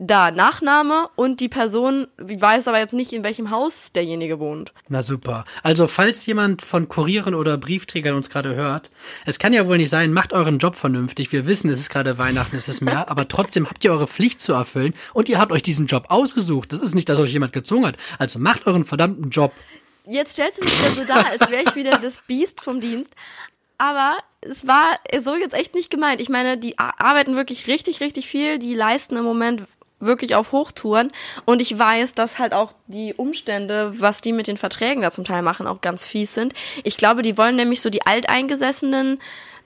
[0.00, 4.72] da Nachname und die Person weiß aber jetzt nicht, in welchem Haus derjenige wohnt.
[4.88, 5.44] Na super.
[5.62, 8.90] Also, falls jemand von Kurieren oder Briefträgern uns gerade hört,
[9.26, 11.32] es kann ja wohl nicht sein, macht euren Job vernünftig.
[11.32, 14.40] Wir wissen, es ist gerade Weihnachten, es ist mehr, aber trotzdem habt ihr eure Pflicht
[14.40, 16.72] zu erfüllen und ihr habt euch diesen Job ausgesucht.
[16.72, 17.96] Das ist nicht, dass euch jemand gezwungen hat.
[18.18, 19.52] Also macht euren verdammten Job.
[20.06, 23.12] Jetzt stellst du mich wieder so dar, als wäre ich wieder das Biest vom Dienst.
[23.76, 26.22] Aber es war so jetzt echt nicht gemeint.
[26.22, 28.58] Ich meine, die arbeiten wirklich richtig, richtig viel.
[28.58, 29.64] Die leisten im Moment
[30.00, 31.12] wirklich auf Hochtouren.
[31.44, 35.24] Und ich weiß, dass halt auch die Umstände, was die mit den Verträgen da zum
[35.24, 36.54] Teil machen, auch ganz fies sind.
[36.82, 39.20] Ich glaube, die wollen nämlich so die alteingesessenen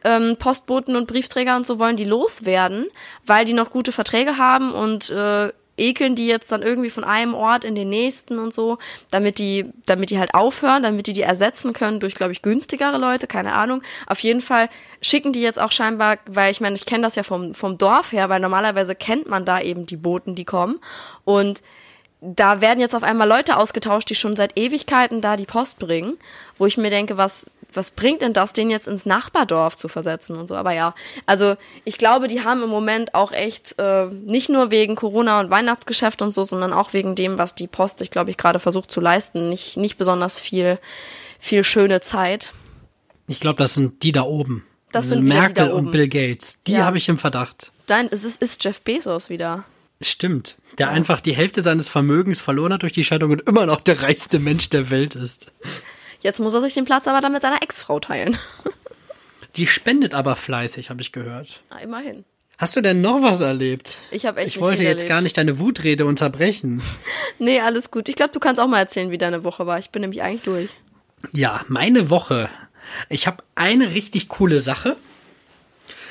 [0.05, 2.87] ähm, Postboten und Briefträger und so wollen die loswerden,
[3.25, 7.34] weil die noch gute Verträge haben und äh, ekeln die jetzt dann irgendwie von einem
[7.34, 8.78] Ort in den nächsten und so,
[9.10, 12.98] damit die, damit die halt aufhören, damit die die ersetzen können durch, glaube ich, günstigere
[12.98, 13.82] Leute, keine Ahnung.
[14.06, 14.68] Auf jeden Fall
[15.00, 18.12] schicken die jetzt auch scheinbar, weil ich meine, ich kenne das ja vom, vom Dorf
[18.12, 20.78] her, weil normalerweise kennt man da eben die Boten, die kommen
[21.24, 21.62] und
[22.24, 26.16] da werden jetzt auf einmal Leute ausgetauscht, die schon seit Ewigkeiten da die Post bringen,
[26.56, 27.44] wo ich mir denke, was,
[27.76, 30.54] was bringt denn das, den jetzt ins Nachbardorf zu versetzen und so.
[30.56, 30.94] Aber ja,
[31.26, 35.50] also ich glaube, die haben im Moment auch echt äh, nicht nur wegen Corona und
[35.50, 38.90] Weihnachtsgeschäft und so, sondern auch wegen dem, was die Post, ich glaube, ich gerade versucht
[38.90, 40.78] zu leisten, nicht, nicht besonders viel,
[41.38, 42.52] viel schöne Zeit.
[43.26, 44.64] Ich glaube, das sind die da oben.
[44.92, 46.62] Das sind wieder die Merkel und Bill Gates.
[46.66, 46.84] Die Ja.
[46.84, 47.72] habe ich im Verdacht.
[47.87, 49.64] Dein, es ist, ist Jeff Bezos wieder.
[50.00, 50.56] Stimmt.
[50.78, 54.02] Der einfach die Hälfte seines Vermögens verloren hat durch die Scheidung und immer noch der
[54.02, 55.52] reichste Mensch der Welt ist.
[56.24, 58.37] Jetzt muss er sich den Platz aber dann mit seiner Ex-Frau teilen.
[59.56, 61.60] Die spendet aber fleißig, habe ich gehört.
[61.70, 62.24] Na, immerhin.
[62.58, 63.98] Hast du denn noch was erlebt?
[64.10, 65.08] Ich habe echt Ich wollte jetzt erlebt.
[65.10, 66.82] gar nicht deine Wutrede unterbrechen.
[67.40, 68.08] Nee, alles gut.
[68.08, 69.80] Ich glaube, du kannst auch mal erzählen, wie deine Woche war.
[69.80, 70.70] Ich bin nämlich eigentlich durch.
[71.32, 72.48] Ja, meine Woche.
[73.08, 74.96] Ich habe eine richtig coole Sache.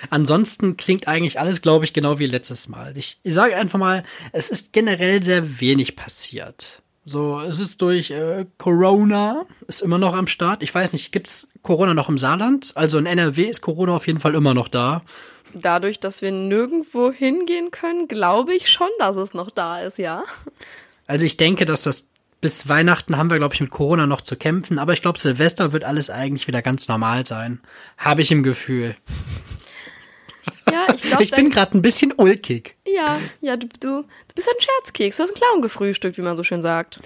[0.10, 2.98] Ansonsten klingt eigentlich alles, glaube ich, genau wie letztes Mal.
[2.98, 6.83] Ich, ich sage einfach mal, es ist generell sehr wenig passiert.
[7.06, 10.64] So, es ist durch äh, Corona, ist immer noch am Start.
[10.64, 12.72] Ich weiß nicht, gibt's Corona noch im Saarland?
[12.76, 15.04] Also in NRW ist Corona auf jeden Fall immer noch da.
[15.54, 20.24] Dadurch, dass wir nirgendwo hingehen können, glaube ich schon, dass es noch da ist, ja.
[21.06, 22.08] Also ich denke, dass das
[22.40, 24.80] bis Weihnachten haben wir, glaube ich, mit Corona noch zu kämpfen.
[24.80, 27.62] Aber ich glaube, Silvester wird alles eigentlich wieder ganz normal sein.
[27.98, 28.96] Habe ich im Gefühl.
[30.74, 32.76] Ja, ich glaube, Ich bin gerade ein bisschen ulkig.
[32.88, 35.18] ja, ja, du, du, du bist ein Scherzkeks.
[35.18, 37.00] Du hast einen Clown gefrühstückt, wie man so schön sagt.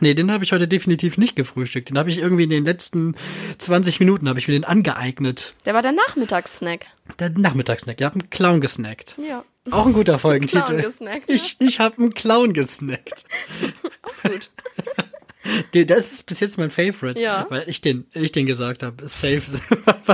[0.00, 1.88] Nee, den habe ich heute definitiv nicht gefrühstückt.
[1.88, 3.14] Den habe ich irgendwie in den letzten
[3.58, 5.54] 20 Minuten habe ich mir den angeeignet.
[5.64, 6.86] Der war der Nachmittagssnack.
[7.18, 7.98] Der Nachmittagssnack.
[7.98, 9.14] Ich habe einen Clown gesnackt.
[9.16, 10.62] Ja, Auch ein guter Folgentitel.
[10.64, 11.34] Clown gesnackt, ja.
[11.34, 13.24] Ich, ich habe einen Clown gesnackt.
[14.22, 14.50] gut.
[15.74, 17.18] Den- Das ist bis jetzt mein Favorite.
[17.18, 17.46] Ja.
[17.48, 19.08] Weil ich den, ich den gesagt habe.
[19.08, 19.40] Safe.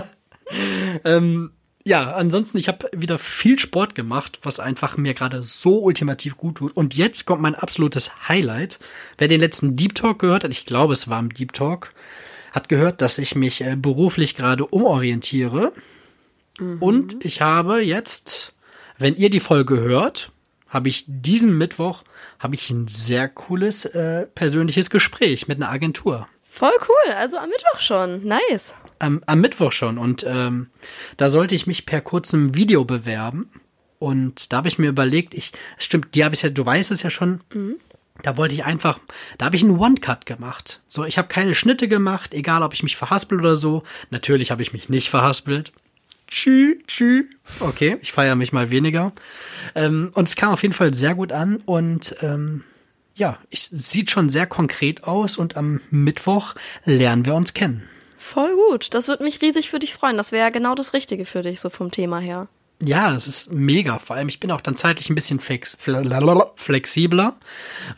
[1.04, 1.50] ähm,
[1.86, 6.56] ja, ansonsten, ich habe wieder viel Sport gemacht, was einfach mir gerade so ultimativ gut
[6.56, 6.76] tut.
[6.76, 8.80] Und jetzt kommt mein absolutes Highlight.
[9.18, 11.92] Wer den letzten Deep Talk gehört hat, ich glaube, es war im Deep Talk,
[12.50, 15.72] hat gehört, dass ich mich äh, beruflich gerade umorientiere.
[16.80, 18.52] Und ich habe jetzt,
[18.98, 20.32] wenn ihr die Folge hört,
[20.68, 22.02] habe ich diesen Mittwoch
[22.40, 26.26] habe ich ein sehr cooles äh, persönliches Gespräch mit einer Agentur.
[26.42, 27.12] Voll cool.
[27.12, 28.24] Also am Mittwoch schon.
[28.24, 28.74] Nice.
[28.98, 29.98] Am, am Mittwoch schon.
[29.98, 30.68] Und ähm,
[31.16, 33.50] da sollte ich mich per kurzem Video bewerben.
[33.98, 37.02] Und da habe ich mir überlegt, ich, stimmt, die habe ich ja, du weißt es
[37.02, 37.40] ja schon.
[38.22, 38.98] Da wollte ich einfach,
[39.38, 40.80] da habe ich einen One-Cut gemacht.
[40.86, 43.82] So, ich habe keine Schnitte gemacht, egal ob ich mich verhaspel oder so.
[44.10, 45.72] Natürlich habe ich mich nicht verhaspelt.
[46.28, 47.24] Tschü, tschü.
[47.60, 49.12] Okay, ich feiere mich mal weniger.
[49.74, 52.64] Ähm, und es kam auf jeden Fall sehr gut an und ähm,
[53.14, 56.54] ja, es sieht schon sehr konkret aus und am Mittwoch
[56.84, 57.84] lernen wir uns kennen.
[58.18, 58.94] Voll gut.
[58.94, 60.16] Das wird mich riesig für dich freuen.
[60.16, 62.48] Das wäre ja genau das Richtige für dich, so vom Thema her.
[62.82, 63.98] Ja, das ist mega.
[63.98, 67.34] Vor allem, ich bin auch dann zeitlich ein bisschen flex fle- flexibler,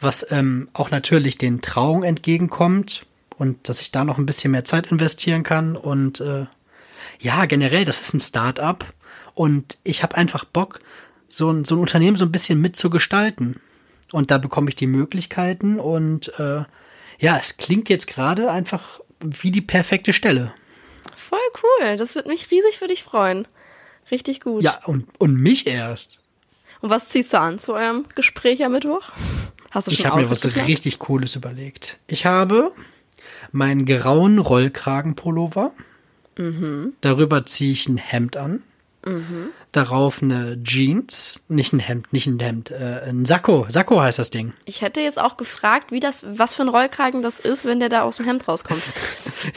[0.01, 3.05] was ähm, auch natürlich den Trauungen entgegenkommt
[3.37, 5.77] und dass ich da noch ein bisschen mehr Zeit investieren kann.
[5.77, 6.47] Und äh,
[7.19, 8.85] ja, generell, das ist ein Start-up
[9.35, 10.81] und ich habe einfach Bock,
[11.29, 13.61] so ein, so ein Unternehmen so ein bisschen mitzugestalten.
[14.13, 16.63] Und da bekomme ich die Möglichkeiten und äh,
[17.19, 20.53] ja, es klingt jetzt gerade einfach wie die perfekte Stelle.
[21.17, 21.97] Voll cool.
[21.97, 23.47] Das wird mich riesig für dich freuen.
[24.11, 24.63] Richtig gut.
[24.63, 26.21] Ja, und, und mich erst.
[26.81, 29.03] Und was ziehst du an zu eurem Gespräch am Mittwoch?
[29.71, 30.69] Hast du schon Ich habe mir was geplant?
[30.69, 31.99] richtig Cooles überlegt.
[32.07, 32.73] Ich habe
[33.53, 35.73] meinen grauen Rollkragenpullover.
[36.37, 36.95] Mhm.
[37.01, 38.63] Darüber ziehe ich ein Hemd an.
[39.73, 43.65] Darauf eine Jeans, nicht ein Hemd, nicht ein Hemd, äh, ein Sakko.
[43.69, 44.53] Sakko heißt das Ding.
[44.65, 47.89] Ich hätte jetzt auch gefragt, wie das, was für ein Rollkragen das ist, wenn der
[47.89, 48.83] da aus dem Hemd rauskommt.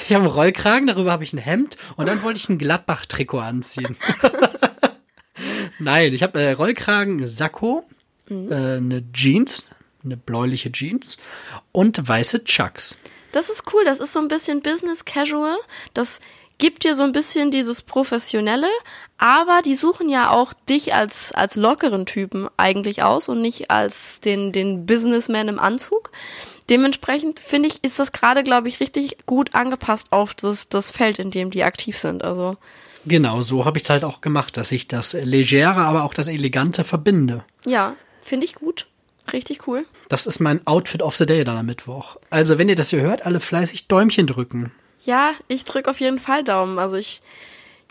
[0.06, 3.39] Ich habe einen Rollkragen, darüber habe ich ein Hemd und dann wollte ich ein Gladbach-Trikot
[3.39, 3.97] anziehen.
[5.80, 7.84] Nein, ich habe äh, Rollkragen, Sakko,
[8.30, 8.51] Mhm.
[8.51, 9.69] äh, eine Jeans,
[10.06, 11.17] eine bläuliche Jeans
[11.73, 12.95] und weiße Chucks.
[13.34, 15.58] Das ist cool, das ist so ein bisschen Business Casual.
[15.93, 16.19] Das
[16.62, 18.69] gibt dir so ein bisschen dieses Professionelle,
[19.17, 24.21] aber die suchen ja auch dich als, als lockeren Typen eigentlich aus und nicht als
[24.21, 26.12] den, den Businessman im Anzug.
[26.69, 31.17] Dementsprechend finde ich, ist das gerade, glaube ich, richtig gut angepasst auf das, das Feld,
[31.19, 32.24] in dem die aktiv sind.
[32.24, 32.56] Also,
[33.06, 36.28] Genau, so habe ich es halt auch gemacht, dass ich das Legere, aber auch das
[36.28, 37.43] Elegante verbinde.
[37.65, 38.88] ja, finde ich gut.
[39.34, 39.86] Richtig cool.
[40.10, 42.17] Das ist mein Outfit of the Day dann am Mittwoch.
[42.30, 44.71] Also, wenn ihr das hier hört, alle fleißig Däumchen drücken.
[45.06, 46.80] Ja, ich drücke auf jeden Fall Daumen.
[46.80, 47.22] Also ich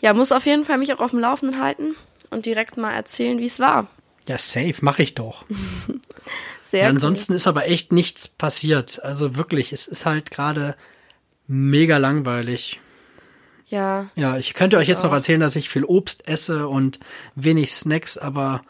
[0.03, 1.95] ja, muss auf jeden Fall mich auch auf dem Laufenden halten
[2.31, 3.89] und direkt mal erzählen, wie es war.
[4.29, 5.45] Ja, safe, mache ich doch.
[6.63, 6.91] Sehr Ja, cool.
[6.95, 9.03] ansonsten ist aber echt nichts passiert.
[9.03, 10.77] Also wirklich, es ist halt gerade
[11.49, 12.81] mega langweilig.
[13.67, 15.15] Ja, Ja, ich könnte euch jetzt noch auch.
[15.17, 16.99] erzählen, dass ich viel Obst esse und
[17.35, 18.63] wenig Snacks, aber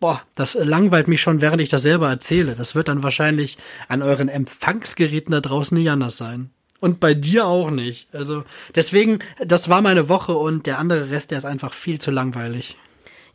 [0.00, 2.54] boah, das langweilt mich schon, während ich das selber erzähle.
[2.54, 6.50] Das wird dann wahrscheinlich an euren Empfangsgeräten da draußen nicht anders sein.
[6.80, 8.14] Und bei dir auch nicht.
[8.14, 12.10] Also deswegen, das war meine Woche und der andere Rest, der ist einfach viel zu
[12.10, 12.76] langweilig.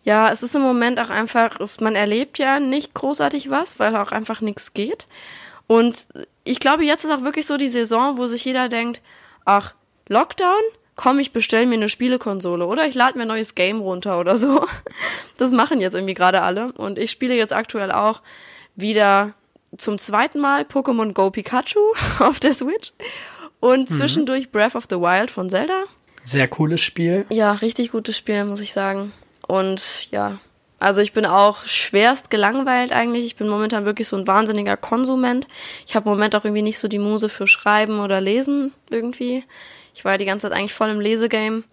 [0.03, 4.11] Ja, es ist im Moment auch einfach, man erlebt ja nicht großartig was, weil auch
[4.11, 5.07] einfach nichts geht.
[5.67, 6.07] Und
[6.43, 9.01] ich glaube, jetzt ist auch wirklich so die Saison, wo sich jeder denkt,
[9.45, 9.75] ach,
[10.07, 10.61] Lockdown?
[10.95, 14.37] Komm, ich bestell mir eine Spielekonsole oder ich lade mir ein neues Game runter oder
[14.37, 14.65] so.
[15.37, 16.71] Das machen jetzt irgendwie gerade alle.
[16.73, 18.21] Und ich spiele jetzt aktuell auch
[18.75, 19.33] wieder
[19.75, 21.79] zum zweiten Mal Pokémon Go Pikachu
[22.19, 22.91] auf der Switch
[23.61, 25.83] und zwischendurch Breath of the Wild von Zelda.
[26.25, 27.25] Sehr cooles Spiel.
[27.29, 29.13] Ja, richtig gutes Spiel, muss ich sagen.
[29.47, 30.39] Und ja,
[30.79, 33.25] also ich bin auch schwerst gelangweilt eigentlich.
[33.25, 35.47] Ich bin momentan wirklich so ein wahnsinniger Konsument.
[35.87, 39.43] Ich habe im Moment auch irgendwie nicht so die Muse für Schreiben oder Lesen irgendwie.
[39.93, 41.63] Ich war die ganze Zeit eigentlich voll im Lesegame.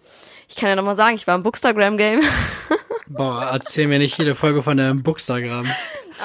[0.47, 2.21] Ich kann ja noch mal sagen, ich war im Bookstagram-Game.
[3.07, 5.67] Boah, erzähl mir nicht jede Folge von deinem Bookstagram.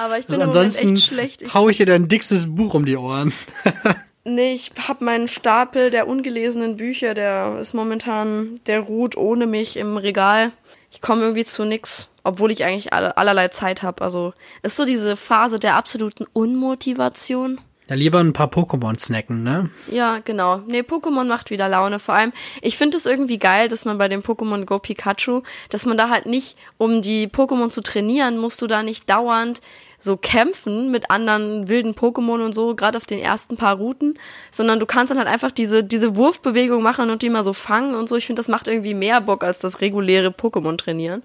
[0.03, 1.43] Aber ich bin Also im Moment ansonsten echt schlecht.
[1.43, 3.33] Ich, hau ich dir dein dickstes Buch um die Ohren.
[4.25, 9.77] nee, ich habe meinen Stapel der ungelesenen Bücher, der ist momentan, der ruht ohne mich
[9.77, 10.53] im Regal.
[10.91, 14.03] Ich komme irgendwie zu nix, obwohl ich eigentlich alle, allerlei Zeit habe.
[14.03, 14.33] Also
[14.63, 17.61] ist so diese Phase der absoluten Unmotivation.
[17.89, 19.69] Ja, lieber ein paar Pokémon snacken, ne?
[19.91, 20.63] Ja, genau.
[20.67, 21.99] Nee, Pokémon macht wieder Laune.
[21.99, 22.33] Vor allem,
[22.63, 26.09] ich finde es irgendwie geil, dass man bei dem Pokémon Go Pikachu, dass man da
[26.09, 29.61] halt nicht, um die Pokémon zu trainieren, musst du da nicht dauernd
[30.05, 34.19] so kämpfen mit anderen wilden Pokémon und so, gerade auf den ersten paar Routen,
[34.51, 37.95] sondern du kannst dann halt einfach diese, diese Wurfbewegung machen und die mal so fangen
[37.95, 38.17] und so.
[38.17, 41.23] Ich finde, das macht irgendwie mehr Bock als das reguläre Pokémon trainieren.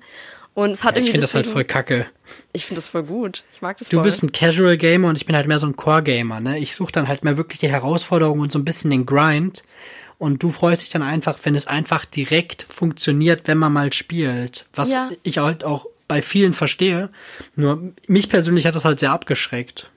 [0.56, 2.08] Und es hat Ja, ich irgendwie finde das halt voll kacke.
[2.54, 3.44] Ich finde das voll gut.
[3.54, 4.04] Ich mag das Du voll.
[4.04, 6.58] bist ein Casual Gamer und ich bin halt mehr so ein Core Gamer, ne?
[6.58, 9.64] Ich suche dann halt mehr wirklich die Herausforderung und so ein bisschen den Grind.
[10.18, 14.66] Und du freust dich dann einfach, wenn es einfach direkt funktioniert, wenn man mal spielt.
[14.74, 15.10] Was Ja.
[15.24, 17.10] ich halt auch bei vielen verstehe.
[17.56, 19.90] Nur mich persönlich hat das halt sehr abgeschreckt.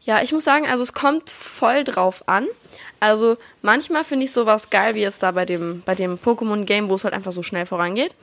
[0.00, 2.46] Ja, ich muss sagen, also es kommt voll drauf an.
[3.00, 6.94] Also manchmal finde ich sowas geil, wie jetzt da bei dem, bei dem Pokémon-Game, wo
[6.94, 8.14] es halt einfach so schnell vorangeht.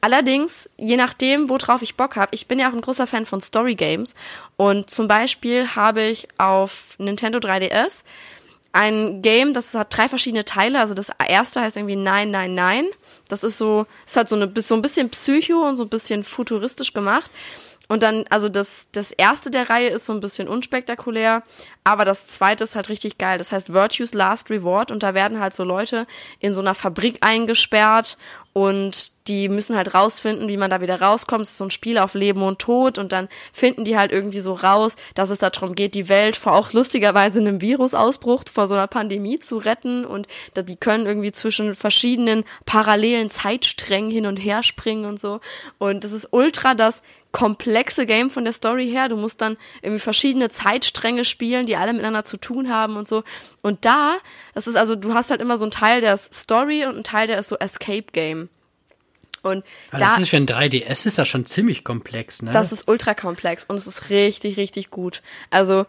[0.00, 3.40] Allerdings, je nachdem, worauf ich Bock habe, ich bin ja auch ein großer Fan von
[3.40, 4.14] Story-Games.
[4.56, 8.02] Und zum Beispiel habe ich auf Nintendo 3DS
[8.76, 10.78] ein Game, das hat drei verschiedene Teile.
[10.80, 12.94] Also das erste heißt irgendwie 999.
[13.28, 16.24] Das ist so, ist halt so, eine, so ein bisschen Psycho und so ein bisschen
[16.24, 17.30] futuristisch gemacht.
[17.88, 21.42] Und dann, also das, das erste der Reihe ist so ein bisschen unspektakulär,
[21.84, 23.38] aber das zweite ist halt richtig geil.
[23.38, 26.06] Das heißt Virtue's Last Reward und da werden halt so Leute
[26.40, 28.18] in so einer Fabrik eingesperrt
[28.52, 31.42] und die müssen halt rausfinden, wie man da wieder rauskommt.
[31.42, 34.40] Es ist so ein Spiel auf Leben und Tod und dann finden die halt irgendwie
[34.40, 38.74] so raus, dass es darum geht, die Welt vor auch lustigerweise einem Virusausbruch, vor so
[38.74, 44.62] einer Pandemie zu retten und die können irgendwie zwischen verschiedenen parallelen Zeitsträngen hin und her
[44.62, 45.40] springen und so.
[45.78, 47.02] Und das ist ultra das
[47.36, 49.10] komplexe Game von der Story her.
[49.10, 53.24] Du musst dann irgendwie verschiedene Zeitstränge spielen, die alle miteinander zu tun haben und so.
[53.60, 54.16] Und da,
[54.54, 57.04] das ist also, du hast halt immer so einen Teil, der ist Story und ein
[57.04, 58.48] Teil, der ist so Escape Game.
[59.42, 62.52] Und Aber da, das ist für ein 3DS ist das schon ziemlich komplex, ne?
[62.52, 65.20] das ist ultra komplex und es ist richtig, richtig gut.
[65.50, 65.84] Also,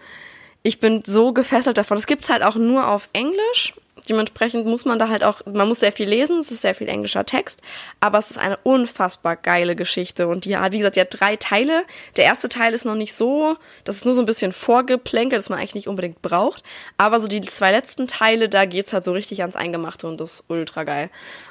[0.64, 1.96] ich bin so gefesselt davon.
[1.96, 3.74] Das gibt's halt auch nur auf Englisch.
[4.10, 6.88] Dementsprechend muss man da halt auch, man muss sehr viel lesen, es ist sehr viel
[6.88, 7.62] englischer Text,
[8.00, 10.28] aber es ist eine unfassbar geile Geschichte.
[10.28, 11.84] Und die hat, wie gesagt, hat drei Teile.
[12.16, 15.50] Der erste Teil ist noch nicht so, das ist nur so ein bisschen vorgeplänkelt, das
[15.50, 16.64] man eigentlich nicht unbedingt braucht.
[16.98, 20.36] Aber so die zwei letzten Teile, da geht's halt so richtig ans Eingemachte und das
[20.36, 21.10] ist ultra geil.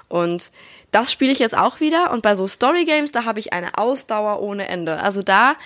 [0.09, 0.53] Und
[0.91, 2.11] das spiele ich jetzt auch wieder.
[2.13, 4.99] Und bei so Story Games, da habe ich eine Ausdauer ohne Ende.
[5.01, 5.57] Also da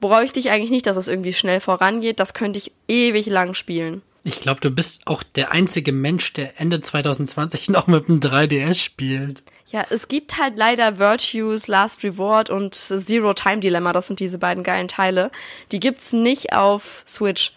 [0.00, 2.20] bräuchte ich eigentlich nicht, dass es irgendwie schnell vorangeht.
[2.20, 4.02] Das könnte ich ewig lang spielen.
[4.26, 8.74] Ich glaube, du bist auch der einzige Mensch, der Ende 2020 noch mit dem 3DS
[8.82, 9.44] spielt.
[9.68, 13.92] Ja, es gibt halt leider Virtues, Last Reward und Zero Time Dilemma.
[13.92, 15.30] Das sind diese beiden geilen Teile.
[15.70, 17.52] Die gibt's nicht auf Switch.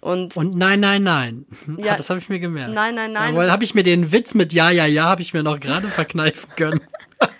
[0.00, 1.46] Und Und nein, nein, nein.
[1.78, 1.94] Ja.
[1.94, 2.74] Ah, das habe ich mir gemerkt.
[2.74, 3.34] Nein, nein, nein.
[3.34, 5.88] Aber habe ich mir den Witz mit Ja, ja, ja, habe ich mir noch gerade
[5.88, 6.80] verkneifen können.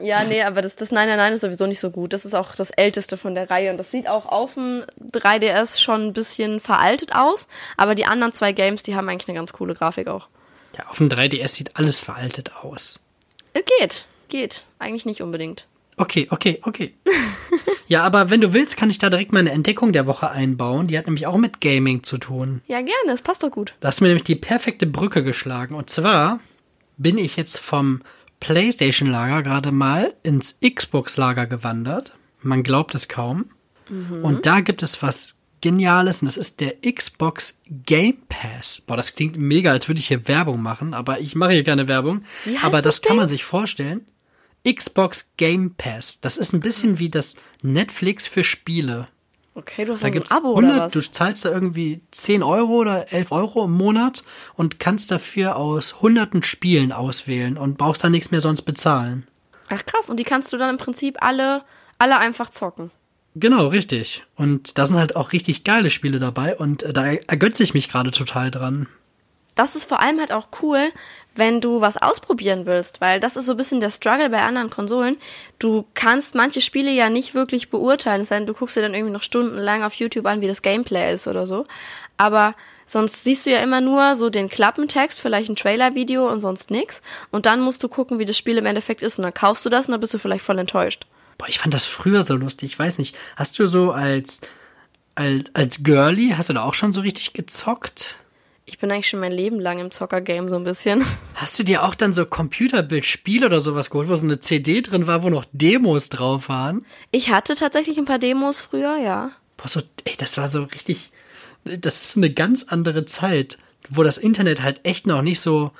[0.00, 2.12] ja, nee, aber das, das Nein, Nein, Nein ist sowieso nicht so gut.
[2.12, 3.70] Das ist auch das älteste von der Reihe.
[3.70, 7.48] Und das sieht auch auf dem 3DS schon ein bisschen veraltet aus.
[7.76, 10.28] Aber die anderen zwei Games, die haben eigentlich eine ganz coole Grafik auch.
[10.76, 13.00] Ja, auf dem 3DS sieht alles veraltet aus.
[13.54, 14.64] Äh, Geht, geht.
[14.78, 15.66] Eigentlich nicht unbedingt.
[15.96, 16.94] Okay, okay, okay.
[17.86, 20.86] ja, aber wenn du willst, kann ich da direkt meine Entdeckung der Woche einbauen.
[20.86, 22.62] Die hat nämlich auch mit Gaming zu tun.
[22.66, 23.74] Ja, gerne, das passt doch gut.
[23.80, 25.74] Da hast du mir nämlich die perfekte Brücke geschlagen.
[25.74, 26.40] Und zwar
[26.96, 28.02] bin ich jetzt vom
[28.40, 32.16] PlayStation-Lager gerade mal ins Xbox-Lager gewandert.
[32.40, 33.50] Man glaubt es kaum.
[34.22, 38.82] Und da gibt es was Geniales und das ist der Xbox Game Pass.
[38.86, 41.86] Boah, das klingt mega, als würde ich hier Werbung machen, aber ich mache hier keine
[41.86, 42.22] Werbung.
[42.62, 44.06] Aber das, das kann man sich vorstellen.
[44.66, 46.20] Xbox Game Pass.
[46.20, 49.06] Das ist ein bisschen wie das Netflix für Spiele.
[49.54, 50.92] Okay, du hast Da dann so ein Abo oder 100, was?
[50.92, 54.22] du zahlst da irgendwie 10 Euro oder 11 Euro im Monat
[54.54, 59.26] und kannst dafür aus hunderten Spielen auswählen und brauchst dann nichts mehr sonst bezahlen.
[59.68, 61.62] Ach krass, und die kannst du dann im Prinzip alle,
[61.98, 62.90] alle einfach zocken.
[63.36, 64.24] Genau, richtig.
[64.36, 67.88] Und da sind halt auch richtig geile Spiele dabei und äh, da ergötze ich mich
[67.88, 68.86] gerade total dran.
[69.54, 70.90] Das ist vor allem halt auch cool,
[71.34, 74.70] wenn du was ausprobieren willst, weil das ist so ein bisschen der Struggle bei anderen
[74.70, 75.16] Konsolen.
[75.58, 79.12] Du kannst manche Spiele ja nicht wirklich beurteilen, es sei du guckst dir dann irgendwie
[79.12, 81.64] noch stundenlang auf YouTube an, wie das Gameplay ist oder so.
[82.16, 82.54] Aber
[82.86, 87.02] sonst siehst du ja immer nur so den Klappentext, vielleicht ein Trailer-Video und sonst nix.
[87.30, 89.18] Und dann musst du gucken, wie das Spiel im Endeffekt ist.
[89.18, 91.06] Und dann kaufst du das und dann bist du vielleicht voll enttäuscht.
[91.38, 92.72] Boah, ich fand das früher so lustig.
[92.72, 94.40] Ich weiß nicht, hast du so als,
[95.14, 98.16] als, als Girlie, hast du da auch schon so richtig gezockt?
[98.70, 101.04] Ich bin eigentlich schon mein Leben lang im Zocker-Game so ein bisschen.
[101.34, 105.08] Hast du dir auch dann so Computerbildspiele oder sowas geholt, wo so eine CD drin
[105.08, 106.86] war, wo noch Demos drauf waren?
[107.10, 109.32] Ich hatte tatsächlich ein paar Demos früher, ja.
[109.56, 111.10] Boah, so, ey, das war so richtig,
[111.64, 115.72] das ist so eine ganz andere Zeit, wo das Internet halt echt noch nicht so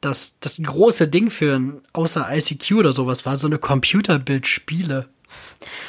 [0.00, 5.08] das, das große Ding für ein, außer ICQ oder sowas war, so eine Computerbildspiele.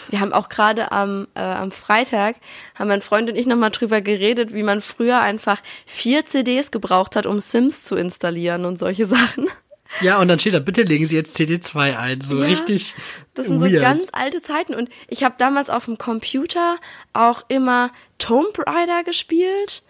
[0.09, 2.35] Wir haben auch gerade am, äh, am Freitag,
[2.75, 7.15] haben mein Freund und ich nochmal drüber geredet, wie man früher einfach vier CDs gebraucht
[7.15, 9.47] hat, um Sims zu installieren und solche Sachen.
[10.01, 12.21] Ja, und dann steht da, bitte legen Sie jetzt CD2 ein.
[12.21, 12.93] So Ja, richtig.
[13.33, 13.81] Das sind so weird.
[13.81, 14.75] ganz alte Zeiten.
[14.75, 16.77] Und ich habe damals auf dem Computer
[17.13, 19.83] auch immer Tomb Raider gespielt.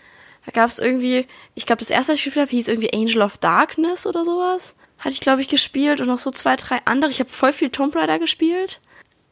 [0.46, 3.22] Da gab es irgendwie, ich glaube, das erste, was ich gespielt habe, hieß irgendwie Angel
[3.22, 4.76] of Darkness oder sowas.
[4.98, 7.12] Hatte ich, glaube ich, gespielt und noch so zwei, drei andere.
[7.12, 8.80] Ich habe voll viel Tomb Raider gespielt.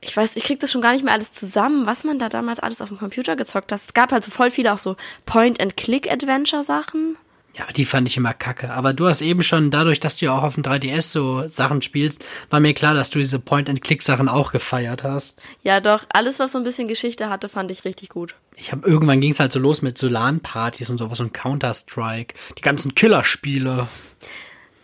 [0.08, 2.60] Ich weiß, ich krieg das schon gar nicht mehr alles zusammen, was man da damals
[2.60, 3.80] alles auf dem Computer gezockt hat.
[3.80, 7.18] Es gab halt so voll viele auch so Point-and-Click-Adventure-Sachen.
[7.56, 8.72] Ja, aber die fand ich immer kacke.
[8.72, 11.82] Aber du hast eben schon, dadurch, dass du ja auch auf dem 3DS so Sachen
[11.82, 15.50] spielst, war mir klar, dass du diese Point-and-Click-Sachen auch gefeiert hast.
[15.64, 18.36] Ja, doch, alles, was so ein bisschen Geschichte hatte, fand ich richtig gut.
[18.56, 22.62] Ich habe irgendwann ging es halt so los mit Solan-Partys und sowas und Counter-Strike, die
[22.62, 23.88] ganzen Killerspiele.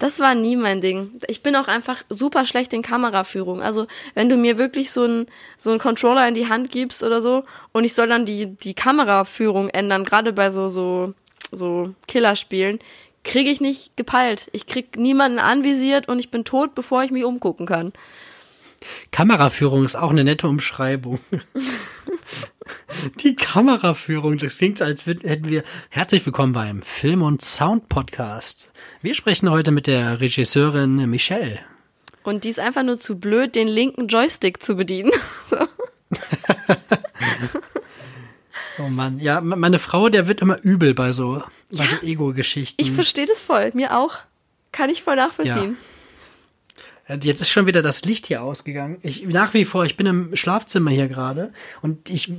[0.04, 1.12] Das war nie mein Ding.
[1.28, 3.62] Ich bin auch einfach super schlecht in Kameraführung.
[3.62, 7.22] Also, wenn du mir wirklich so einen so einen Controller in die Hand gibst oder
[7.22, 11.14] so und ich soll dann die, die Kameraführung ändern, gerade bei so, so,
[11.54, 12.80] so Killerspielen,
[13.24, 14.50] kriege ich nicht gepeilt.
[14.52, 17.94] Ich krieg niemanden anvisiert und ich bin tot, bevor ich mich umgucken kann.
[19.12, 21.20] Kameraführung ist auch eine nette Umschreibung.
[23.20, 28.72] Die Kameraführung, das klingt, als hätten wir herzlich willkommen beim Film- und Sound-Podcast.
[29.02, 31.60] Wir sprechen heute mit der Regisseurin Michelle.
[32.24, 35.12] Und die ist einfach nur zu blöd, den linken Joystick zu bedienen.
[38.80, 42.82] Oh Mann, ja, me- meine Frau, der wird immer übel bei so, bei so Ego-Geschichten.
[42.82, 44.16] Ich verstehe das voll, mir auch.
[44.72, 45.78] Kann ich voll nachvollziehen.
[45.80, 45.93] Ja,
[47.08, 48.98] Jetzt ist schon wieder das Licht hier ausgegangen.
[49.02, 52.32] Ich nach wie vor, ich bin im Schlafzimmer hier gerade und ich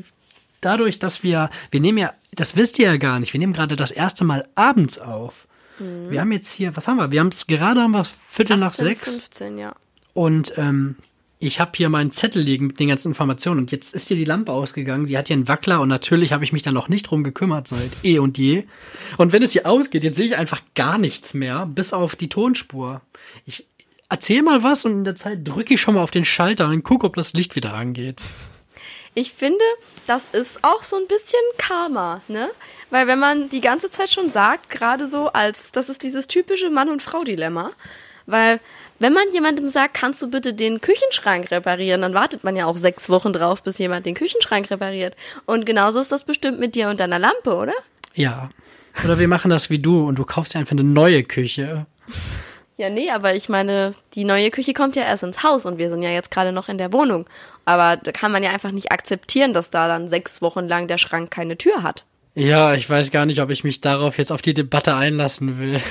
[0.63, 3.77] dadurch, dass wir wir nehmen ja, das wisst ihr ja gar nicht, wir nehmen gerade
[3.77, 5.47] das erste Mal abends auf.
[5.79, 6.11] Mhm.
[6.11, 7.11] Wir haben jetzt hier, was haben wir?
[7.11, 9.75] Wir haben es gerade haben wir Viertel nach 18, sechs 15, ja.
[10.15, 10.97] und ähm,
[11.41, 14.25] ich habe hier meinen Zettel liegen mit den ganzen Informationen und jetzt ist hier die
[14.25, 15.07] Lampe ausgegangen.
[15.07, 17.69] Die hat hier einen Wackler und natürlich habe ich mich da noch nicht drum gekümmert
[17.69, 18.65] seit eh und je.
[19.19, 22.31] Und wenn es hier ausgeht, jetzt sehe ich einfach gar nichts mehr, bis auf die
[22.31, 23.03] Tonspur.
[23.45, 23.67] Ich
[24.09, 26.83] erzähl mal was und in der Zeit drücke ich schon mal auf den Schalter und
[26.83, 28.23] gucke, ob das Licht wieder angeht.
[29.17, 29.65] Ich finde,
[30.07, 32.49] das ist auch so ein bisschen Karma, ne?
[32.91, 36.69] Weil wenn man die ganze Zeit schon sagt, gerade so als, das ist dieses typische
[36.69, 37.71] Mann- und Frau-Dilemma,
[38.27, 38.59] weil
[38.99, 42.77] wenn man jemandem sagt, kannst du bitte den Küchenschrank reparieren, dann wartet man ja auch
[42.77, 45.15] sechs Wochen drauf, bis jemand den Küchenschrank repariert.
[45.47, 47.75] Und genauso ist das bestimmt mit dir und deiner Lampe, oder?
[48.15, 48.51] Ja.
[49.05, 51.87] Oder wir machen das wie du und du kaufst dir einfach eine neue Küche.
[52.77, 55.91] Ja, nee, aber ich meine, die neue Küche kommt ja erst ins Haus und wir
[55.91, 57.27] sind ja jetzt gerade noch in der Wohnung.
[57.65, 60.99] Aber da kann man ja einfach nicht akzeptieren, dass da dann sechs Wochen lang der
[60.99, 62.05] Schrank keine Tür hat.
[62.35, 65.81] Ja, ich weiß gar nicht, ob ich mich darauf jetzt auf die Debatte einlassen will.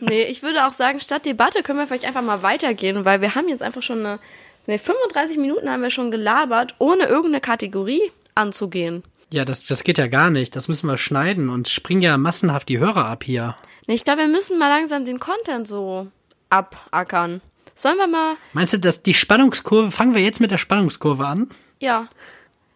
[0.00, 3.34] Nee, ich würde auch sagen, statt Debatte können wir vielleicht einfach mal weitergehen, weil wir
[3.34, 4.18] haben jetzt einfach schon eine,
[4.66, 8.00] nee, 35 Minuten haben wir schon gelabert, ohne irgendeine Kategorie
[8.34, 9.02] anzugehen.
[9.32, 10.56] Ja, das, das geht ja gar nicht.
[10.56, 13.54] Das müssen wir schneiden und springen ja massenhaft die Hörer ab hier.
[13.86, 16.08] Nee, ich glaube, wir müssen mal langsam den Content so
[16.50, 17.40] abackern.
[17.74, 21.48] Sollen wir mal, Meinst du, dass die Spannungskurve, fangen wir jetzt mit der Spannungskurve an?
[21.78, 22.08] ja,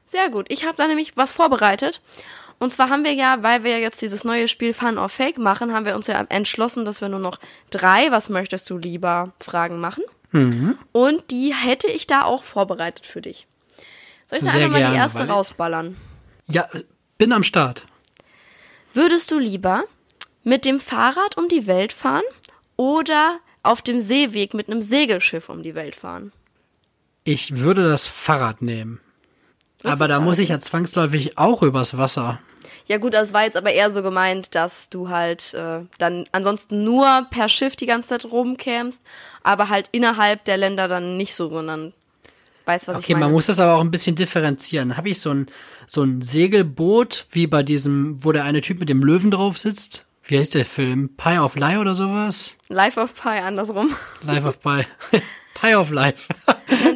[0.07, 0.47] sehr gut.
[0.51, 2.01] Ich habe da nämlich was vorbereitet.
[2.61, 5.39] Und zwar haben wir ja, weil wir ja jetzt dieses neue Spiel Fun or Fake
[5.39, 7.39] machen, haben wir uns ja entschlossen, dass wir nur noch
[7.71, 10.05] drei Was möchtest du lieber Fragen machen.
[10.93, 13.47] Und die hätte ich da auch vorbereitet für dich.
[14.27, 15.97] Soll ich da Sehr einfach mal die erste weil- rausballern?
[16.47, 16.69] Ja,
[17.19, 17.87] bin am Start.
[18.93, 19.85] Würdest du lieber
[20.43, 22.23] mit dem Fahrrad um die Welt fahren
[22.77, 26.33] oder auf dem Seeweg mit einem Segelschiff um die Welt fahren?
[27.25, 29.01] Ich würde das Fahrrad nehmen.
[29.81, 32.41] Würdest aber da muss ich ja zwangsläufig auch übers Wasser.
[32.87, 36.85] Ja gut, das war jetzt aber eher so gemeint, dass du halt äh, dann ansonsten
[36.85, 39.03] nur per Schiff die ganze Zeit rumkämst,
[39.43, 41.95] aber halt innerhalb der Länder dann nicht so, sondern
[42.67, 43.27] weißt, was ich Okay, meine.
[43.27, 44.97] man muss das aber auch ein bisschen differenzieren.
[44.97, 45.47] Habe ich so ein,
[45.87, 50.07] so ein Segelboot, wie bei diesem, wo der eine Typ mit dem Löwen drauf sitzt?
[50.23, 51.11] Wie heißt der Film?
[51.17, 52.57] Pie of Lie oder sowas?
[52.69, 53.95] Life of Pi andersrum.
[54.23, 54.85] Life of Pie.
[55.61, 56.29] Pie of Life.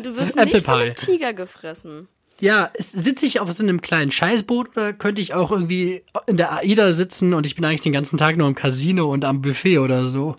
[0.03, 1.07] Du wirst Apple nicht von einem Pie.
[1.07, 2.09] Tiger gefressen.
[2.41, 6.53] Ja, sitze ich auf so einem kleinen Scheißboot oder könnte ich auch irgendwie in der
[6.53, 9.79] AIDA sitzen und ich bin eigentlich den ganzen Tag nur im Casino und am Buffet
[9.79, 10.37] oder so?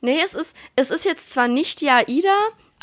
[0.00, 2.34] Nee, es ist, es ist jetzt zwar nicht die AIDA,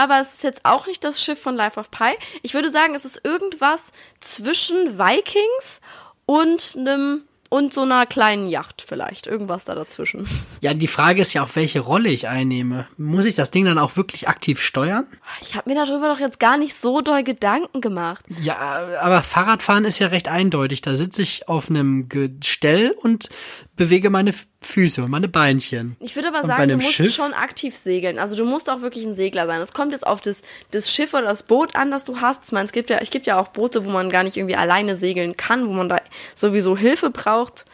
[0.02, 2.18] aber es ist jetzt auch nicht das Schiff von Life of Pi.
[2.42, 5.82] Ich würde sagen, es ist irgendwas zwischen Vikings
[6.26, 7.24] und einem
[7.54, 9.28] und so einer kleinen Yacht vielleicht.
[9.28, 10.26] Irgendwas da dazwischen.
[10.62, 12.88] Ja, die Frage ist ja auch, welche Rolle ich einnehme.
[12.98, 15.06] Muss ich das Ding dann auch wirklich aktiv steuern?
[15.42, 18.24] Ich habe mir darüber doch jetzt gar nicht so doll Gedanken gemacht.
[18.42, 18.56] Ja,
[19.02, 20.82] aber Fahrradfahren ist ja recht eindeutig.
[20.82, 23.30] Da sitze ich auf einem Gestell und
[23.76, 25.96] bewege meine Füße und meine Beinchen.
[26.00, 27.14] Ich würde aber Und sagen, du musst Schiff?
[27.14, 28.20] schon aktiv segeln.
[28.20, 29.62] Also du musst auch wirklich ein Segler sein.
[29.62, 30.42] Es kommt jetzt auf das,
[30.72, 32.44] das Schiff oder das Boot an, das du hast.
[32.46, 34.56] Ich meine, es gibt ja, es gibt ja auch Boote, wo man gar nicht irgendwie
[34.56, 36.00] alleine segeln kann, wo man da
[36.36, 37.66] sowieso Hilfe braucht.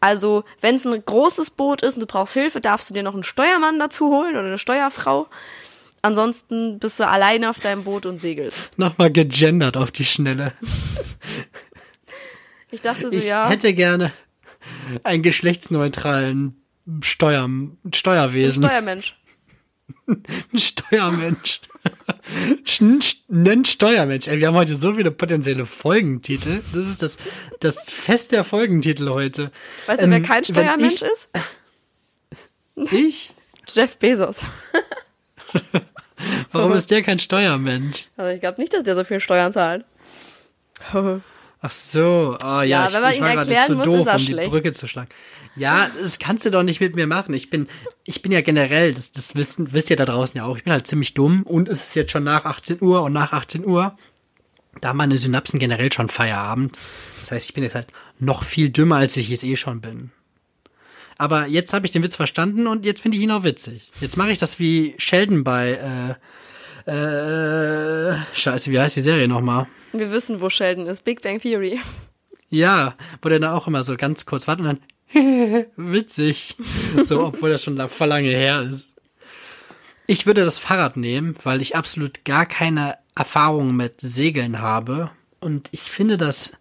[0.00, 3.14] Also, wenn es ein großes Boot ist und du brauchst Hilfe, darfst du dir noch
[3.14, 5.26] einen Steuermann dazu holen oder eine Steuerfrau.
[6.02, 8.70] Ansonsten bist du alleine auf deinem Boot und segelst.
[8.78, 10.52] Nochmal gegendert auf die Schnelle.
[12.70, 13.48] Ich dachte so, Ich ja.
[13.48, 14.12] hätte gerne
[15.04, 16.62] einen geschlechtsneutralen
[17.02, 17.48] Steuer,
[17.94, 18.62] Steuerwesen.
[18.66, 19.16] Steuermensch.
[20.06, 21.60] Ein Steuermensch.
[22.64, 24.26] Sch- sch- Nennt Steuermensch.
[24.28, 26.62] Ey, wir haben heute so viele potenzielle Folgentitel.
[26.74, 27.16] Das ist das,
[27.60, 29.50] das Fest der Folgentitel heute.
[29.86, 31.30] Weißt du, wer Ähm, kein Steuermensch ist?
[32.76, 33.34] Ich, ich?
[33.74, 34.46] Jeff Bezos.
[36.52, 38.08] Warum ist der kein Steuermensch?
[38.16, 39.84] Also ich glaube nicht, dass der so viel Steuern zahlt.
[41.60, 43.84] Ach so, ah ja, Ja, ich, wenn man ich ihn war gerade erklären zu muss,
[43.84, 44.46] doof, ist er um schlecht.
[44.46, 45.08] die Brücke zu schlagen.
[45.56, 47.34] Ja, das kannst du doch nicht mit mir machen.
[47.34, 47.66] Ich bin,
[48.04, 50.72] ich bin ja generell, das, das wissen, wisst ihr da draußen ja auch, ich bin
[50.72, 53.96] halt ziemlich dumm und es ist jetzt schon nach 18 Uhr und nach 18 Uhr,
[54.80, 56.78] da haben meine Synapsen generell schon Feierabend.
[57.20, 57.88] Das heißt, ich bin jetzt halt
[58.20, 60.12] noch viel dümmer, als ich jetzt eh schon bin.
[61.16, 63.90] Aber jetzt habe ich den Witz verstanden und jetzt finde ich ihn auch witzig.
[64.00, 66.14] Jetzt mache ich das wie Sheldon bei, äh,
[66.86, 69.66] äh, scheiße, wie heißt die Serie nochmal?
[69.92, 71.04] Wir wissen, wo Sheldon ist.
[71.04, 71.80] Big Bang Theory.
[72.50, 74.80] Ja, wo der dann auch immer so ganz kurz wartet und
[75.12, 76.56] dann witzig.
[77.04, 78.94] So, obwohl das schon voll lange her ist.
[80.06, 85.10] Ich würde das Fahrrad nehmen, weil ich absolut gar keine Erfahrung mit Segeln habe.
[85.40, 86.52] Und ich finde das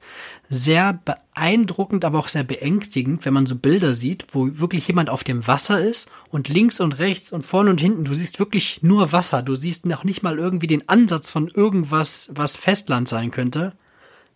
[0.50, 5.24] sehr beeindruckend, aber auch sehr beängstigend, wenn man so Bilder sieht, wo wirklich jemand auf
[5.24, 9.12] dem Wasser ist und links und rechts und vorne und hinten, du siehst wirklich nur
[9.12, 9.42] Wasser.
[9.42, 13.74] Du siehst noch nicht mal irgendwie den Ansatz von irgendwas, was Festland sein könnte.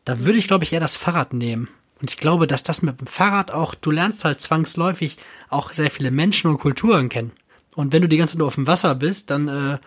[0.03, 1.69] Da würde ich, glaube ich, eher das Fahrrad nehmen.
[2.01, 5.17] Und ich glaube, dass das mit dem Fahrrad auch, du lernst halt zwangsläufig
[5.49, 7.31] auch sehr viele Menschen und Kulturen kennen.
[7.75, 9.77] Und wenn du die ganze Zeit nur auf dem Wasser bist, dann äh,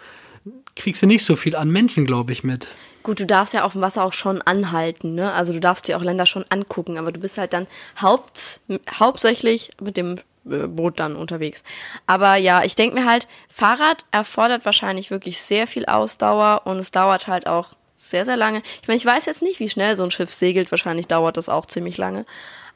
[0.77, 2.69] kriegst du nicht so viel an Menschen, glaube ich, mit.
[3.05, 5.31] Gut, du darfst ja auf dem Wasser auch schon anhalten, ne?
[5.35, 7.67] Also du darfst dir auch Länder schon angucken, aber du bist halt dann
[8.01, 8.63] haupt,
[8.99, 10.17] hauptsächlich mit dem
[10.51, 11.63] äh, Boot dann unterwegs.
[12.07, 16.93] Aber ja, ich denke mir halt, Fahrrad erfordert wahrscheinlich wirklich sehr viel Ausdauer und es
[16.93, 18.63] dauert halt auch sehr, sehr lange.
[18.81, 21.51] Ich meine, ich weiß jetzt nicht, wie schnell so ein Schiff segelt, wahrscheinlich dauert das
[21.51, 22.25] auch ziemlich lange.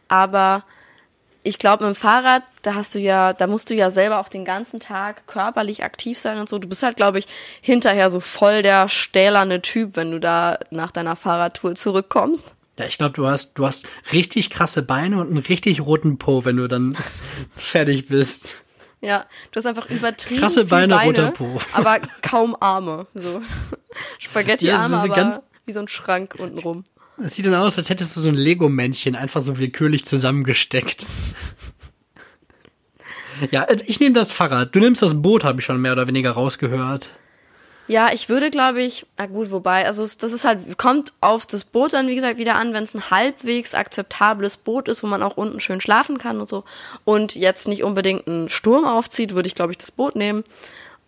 [0.08, 0.62] Aber
[1.42, 4.28] ich glaube, mit dem Fahrrad, da hast du ja, da musst du ja selber auch
[4.28, 6.58] den ganzen Tag körperlich aktiv sein und so.
[6.58, 7.26] Du bist halt, glaube ich,
[7.60, 12.54] hinterher so voll der stählerne Typ, wenn du da nach deiner Fahrradtour zurückkommst.
[12.78, 16.44] Ja, ich glaube, du hast, du hast richtig krasse Beine und einen richtig roten Po,
[16.44, 16.96] wenn du dann
[17.56, 18.62] fertig bist.
[19.00, 21.58] Ja, du hast einfach übertrieben Krasse Beine, Beine, roter Po.
[21.72, 23.06] aber kaum Arme.
[23.14, 23.40] So
[24.18, 26.84] Spaghetti-Arme, Ja, aber ganz- wie so ein Schrank untenrum.
[27.22, 31.06] Es sieht dann aus, als hättest du so ein Lego-Männchen einfach so willkürlich zusammengesteckt.
[33.50, 34.74] Ja, also ich nehme das Fahrrad.
[34.74, 37.10] Du nimmst das Boot, habe ich schon mehr oder weniger rausgehört.
[37.86, 41.64] Ja, ich würde, glaube ich, na gut, wobei, also das ist halt, kommt auf das
[41.64, 45.22] Boot dann, wie gesagt, wieder an, wenn es ein halbwegs akzeptables Boot ist, wo man
[45.22, 46.64] auch unten schön schlafen kann und so
[47.06, 50.44] und jetzt nicht unbedingt einen Sturm aufzieht, würde ich, glaube ich, das Boot nehmen.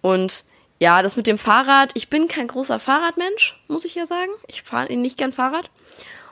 [0.01, 0.45] Und
[0.81, 4.31] ja, das mit dem Fahrrad, ich bin kein großer Fahrradmensch, muss ich ja sagen.
[4.49, 5.71] Ich fahre nicht gern Fahrrad.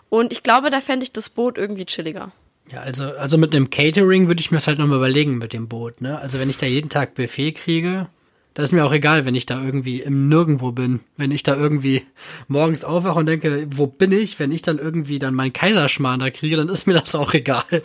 [0.08, 2.32] Und ich glaube, da fände ich das Boot irgendwie chilliger.
[2.70, 5.68] Ja, also, also mit einem Catering würde ich mir das halt nochmal überlegen mit dem
[5.68, 6.18] Boot, ne?
[6.18, 8.08] Also wenn ich da jeden Tag Buffet kriege,
[8.54, 10.98] Da ist mir auch egal, wenn ich da irgendwie im Nirgendwo bin.
[11.16, 12.04] Wenn ich da irgendwie
[12.48, 14.40] morgens aufwache und denke, wo bin ich?
[14.40, 17.82] Wenn ich dann irgendwie dann meinen Kaiserschmarrn da kriege, dann ist mir das auch egal.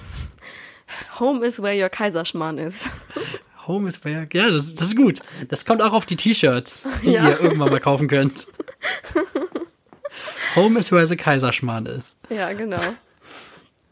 [1.19, 2.89] Home is where your Kaiserschmarrn is.
[3.67, 5.19] Home is where, ja, das, das ist gut.
[5.49, 7.29] Das kommt auch auf die T-Shirts, die Ja.
[7.29, 8.47] ihr irgendwann mal kaufen könnt.
[10.55, 12.17] Home is where the Kaiserschmarrn ist.
[12.29, 12.79] Ja, genau.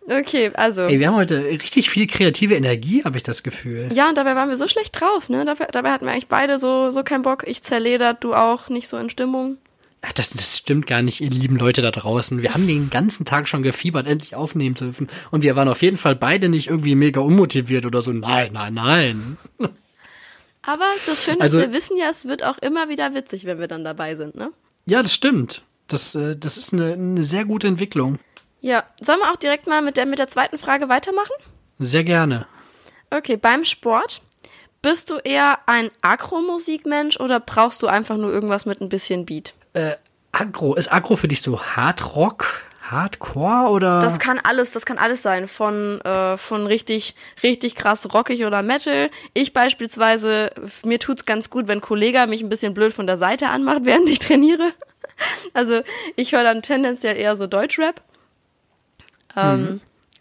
[0.07, 0.84] Okay, also.
[0.84, 3.89] Ey, wir haben heute richtig viel kreative Energie, habe ich das Gefühl.
[3.93, 5.45] Ja, und dabei waren wir so schlecht drauf, ne?
[5.45, 7.43] Dabei, dabei hatten wir eigentlich beide so, so keinen Bock.
[7.47, 9.57] Ich zerledert, du auch, nicht so in Stimmung.
[10.03, 12.41] Ach, das, das stimmt gar nicht, ihr lieben Leute da draußen.
[12.41, 15.07] Wir haben den ganzen Tag schon gefiebert, endlich aufnehmen zu dürfen.
[15.29, 18.11] Und wir waren auf jeden Fall beide nicht irgendwie mega unmotiviert oder so.
[18.11, 19.37] Nein, nein, nein.
[20.63, 23.59] Aber das Schöne Also- ist, wir wissen ja, es wird auch immer wieder witzig, wenn
[23.59, 24.51] wir dann dabei sind, ne?
[24.87, 25.61] Ja, das stimmt.
[25.87, 28.17] Das, äh, das ist eine, eine sehr gute Entwicklung.
[28.61, 31.33] Ja, sollen wir auch direkt mal mit der, mit der zweiten Frage weitermachen?
[31.79, 32.47] Sehr gerne.
[33.09, 34.21] Okay, beim Sport.
[34.81, 39.53] Bist du eher ein Agro-Musikmensch oder brauchst du einfach nur irgendwas mit ein bisschen Beat?
[39.74, 39.95] Äh,
[40.32, 42.61] Agro, ist Agro für dich so Hard Rock,
[42.91, 43.99] Hardcore oder?
[43.99, 45.47] Das kann alles, das kann alles sein.
[45.47, 49.09] Von, äh, von richtig, richtig krass rockig oder Metal.
[49.34, 50.51] Ich beispielsweise,
[50.84, 54.09] mir tut's ganz gut, wenn Kollege mich ein bisschen blöd von der Seite anmacht, während
[54.09, 54.74] ich trainiere.
[55.53, 55.82] Also
[56.15, 58.01] ich höre dann tendenziell eher so Deutschrap.
[59.36, 59.80] Ähm,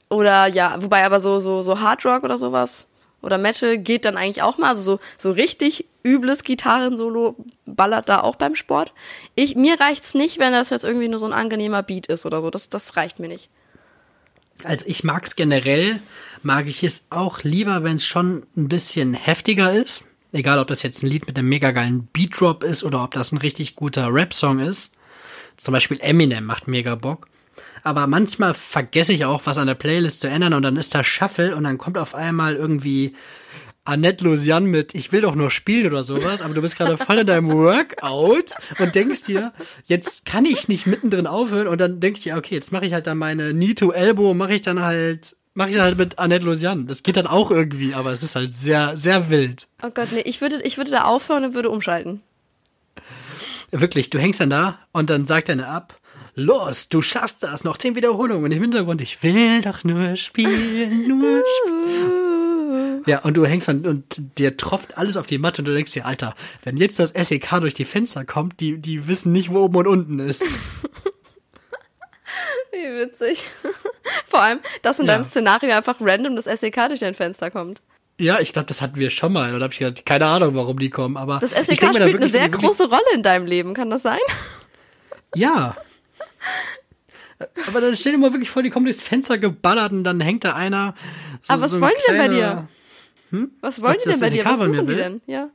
[0.08, 2.86] Oder ja, wobei aber so, so, so Hard Rock oder sowas.
[3.22, 4.68] Oder Metal geht dann eigentlich auch mal.
[4.68, 8.92] Also so, so richtig übles Gitarrensolo ballert da auch beim Sport.
[9.34, 12.40] Ich, mir reicht's nicht, wenn das jetzt irgendwie nur so ein angenehmer Beat ist oder
[12.40, 12.50] so.
[12.50, 13.50] Das, das reicht mir nicht.
[14.64, 16.00] Also ich mag's generell,
[16.42, 20.04] mag ich es auch lieber, wenn es schon ein bisschen heftiger ist.
[20.32, 23.32] Egal, ob das jetzt ein Lied mit einem mega geilen Beat-Drop ist oder ob das
[23.32, 24.94] ein richtig guter Rap-Song ist.
[25.56, 27.28] Zum Beispiel Eminem macht mega Bock.
[27.82, 31.04] Aber manchmal vergesse ich auch, was an der Playlist zu ändern und dann ist da
[31.04, 33.14] Shuffle und dann kommt auf einmal irgendwie
[33.84, 37.18] Annette Lusian mit Ich will doch nur spielen oder sowas, aber du bist gerade voll
[37.18, 39.52] in deinem Workout und denkst dir,
[39.86, 42.92] jetzt kann ich nicht mittendrin aufhören und dann denk ich dir, okay, jetzt mache ich
[42.92, 46.18] halt dann meine Knee to Elbow, mache ich dann halt, mache ich dann halt mit
[46.18, 46.86] Annette Lusian.
[46.86, 49.66] Das geht dann auch irgendwie, aber es ist halt sehr, sehr wild.
[49.82, 52.20] Oh Gott, nee, ich würde, ich würde da aufhören und würde umschalten.
[53.70, 55.99] Wirklich, du hängst dann da und dann sagt er ab,
[56.40, 61.06] los, du schaffst das, noch zehn Wiederholungen und im Hintergrund, ich will doch nur spielen,
[61.08, 63.02] nur spielen.
[63.06, 64.04] Ja, und du hängst dann und
[64.38, 66.34] dir tropft alles auf die Matte und du denkst dir, Alter,
[66.64, 69.86] wenn jetzt das SEK durch die Fenster kommt, die, die wissen nicht, wo oben und
[69.86, 70.42] unten ist.
[72.72, 73.44] Wie witzig.
[74.26, 75.14] Vor allem, dass in Ja.
[75.14, 77.80] deinem Szenario einfach random das SEK durch dein Fenster kommt.
[78.18, 79.52] Ja, ich glaube, das hatten wir schon mal.
[79.54, 81.16] Und da habe ich gedacht, keine Ahnung, warum die kommen.
[81.16, 84.18] Aber Das SEK spielt eine sehr große Rolle in deinem Leben, kann das sein?
[85.34, 85.76] Ja.
[87.68, 90.44] Aber dann stell dir mal wirklich vor, die kommen durchs Fenster geballert und dann hängt
[90.44, 90.94] da einer.
[91.42, 92.68] So, Aber was so wollen die denn bei kleiner-
[93.60, 94.44] Was wollen Das- die denn bei dir?
[94.44, 95.20] Was suchen die denn?
[95.26, 95.48] Ja.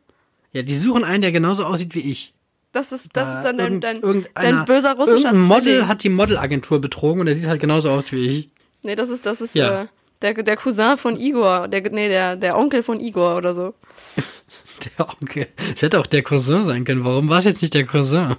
[0.51, 2.33] Ja, die suchen einen, der genauso aussieht wie ich.
[2.71, 5.87] Das ist, das Da ist dann dein, irgend- dein, dein böser russischer Irgendein Model Zwilling.
[5.87, 8.49] hat die Modelagentur betrogen und der sieht halt genauso aus wie ich.
[8.83, 9.83] Nee, das ist, das ist Ja.
[9.83, 9.87] äh,
[10.21, 11.67] der, der Cousin von Igor.
[11.67, 13.73] Der, nee, der, der Onkel von Igor oder so.
[14.97, 15.47] Der Onkel.
[15.73, 17.05] Es hätte auch der Cousin sein können.
[17.05, 18.35] Warum war es jetzt nicht der Cousin?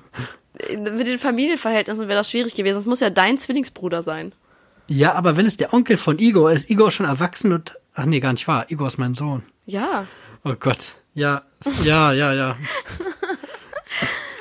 [0.70, 2.78] Mit den Familienverhältnissen wäre das schwierig gewesen.
[2.78, 4.32] Es muss ja dein Zwillingsbruder sein.
[4.88, 7.78] Ja, aber wenn es der Onkel von Igor ist, Igor schon erwachsen und.
[7.94, 8.66] Ach nee, gar nicht wahr.
[8.68, 9.42] Igor ist mein Sohn.
[9.64, 10.06] Ja.
[10.44, 10.94] Oh Gott.
[11.14, 11.42] Ja,
[11.82, 12.56] ja, ja, ja.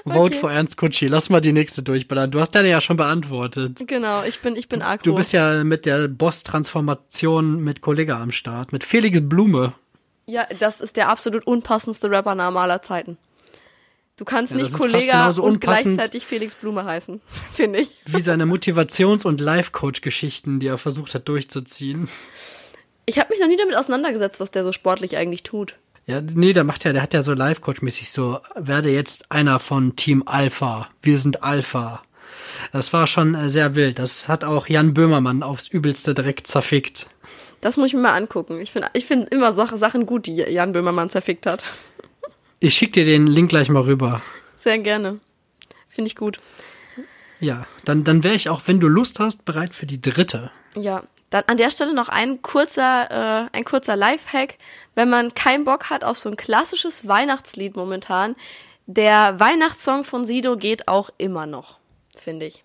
[0.06, 0.40] Vote Okay.
[0.40, 1.08] for Ernst Kutschi.
[1.08, 2.30] Lass mal die nächste durchballern.
[2.30, 3.80] Du hast deine ja schon beantwortet.
[3.88, 5.02] Genau, ich bin, ich bin agro.
[5.04, 8.72] Du bist ja mit der Boss-Transformation mit Kollege am Start.
[8.72, 9.74] Mit Felix Blume.
[10.28, 13.18] Ja, das ist der absolut unpassendste Rappername aller Zeiten.
[14.18, 17.20] Du kannst Ja, nicht Kollega genauso und gleichzeitig Felix Blume heißen,
[17.54, 17.98] finde ich.
[18.06, 22.08] Wie seine Motivations- und Life-Coach-Geschichten, die er versucht hat durchzuziehen.
[23.06, 25.76] Ich habe mich noch nie damit auseinandergesetzt, was der so sportlich eigentlich tut.
[26.08, 29.96] Ja, nee, der macht ja, der hat ja so Life-Coach-mäßig so, werde jetzt einer von
[29.96, 30.88] Team Alpha.
[31.02, 32.02] Wir sind Alpha.
[32.72, 34.00] Das war schon äh, sehr wild.
[34.00, 37.08] Das hat auch Jan Böhmermann aufs Übelste direkt zerfickt.
[37.62, 38.60] Das muss ich mir mal angucken.
[38.62, 41.64] Ich finde ich find immer Sache, Sachen gut, die Jan Böhmermann zerfickt hat.
[42.66, 44.24] Ich schick dir den Link gleich mal rüber.
[44.56, 45.20] Sehr gerne.
[45.88, 46.40] Finde ich gut.
[47.40, 50.50] Ja, dann, dann wäre ich auch, wenn du Lust hast, bereit für die dritte.
[50.76, 54.58] Ja, dann an der Stelle noch ein kurzer, äh, ein kurzer Lifehack.
[54.96, 58.36] Wenn man keinen Bock hat auf so ein klassisches Weihnachtslied momentan,
[58.88, 61.78] der Weihnachtssong von Sido geht auch immer noch,
[62.18, 62.64] finde ich.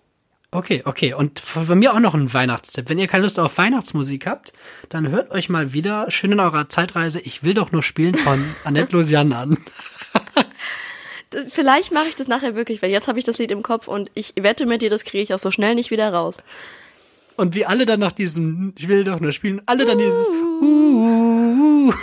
[0.53, 1.13] Okay, okay.
[1.13, 2.89] Und von mir auch noch ein Weihnachtstipp.
[2.89, 4.51] Wenn ihr keine Lust auf Weihnachtsmusik habt,
[4.89, 8.43] dann hört euch mal wieder schön in eurer Zeitreise Ich will doch nur spielen von
[8.65, 9.57] Annette Lusian an.
[11.47, 14.11] Vielleicht mache ich das nachher wirklich, weil jetzt habe ich das Lied im Kopf und
[14.13, 16.37] ich wette mit dir, das kriege ich auch so schnell nicht wieder raus.
[17.37, 21.93] Und wie alle dann nach diesem Ich will doch nur spielen, alle dann dieses uh,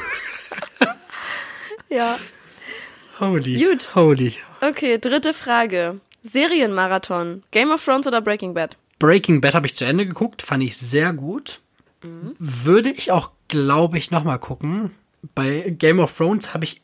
[1.90, 2.18] Ja.
[3.20, 3.62] Holy.
[3.64, 3.94] Gut.
[3.94, 4.34] Holy.
[4.60, 6.00] Okay, dritte Frage.
[6.22, 7.42] Serienmarathon.
[7.50, 8.76] Game of Thrones oder Breaking Bad?
[8.98, 11.60] Breaking Bad habe ich zu Ende geguckt, fand ich sehr gut.
[12.38, 14.92] Würde ich auch, glaube ich, nochmal gucken.
[15.34, 16.80] Bei Game of Thrones habe ich,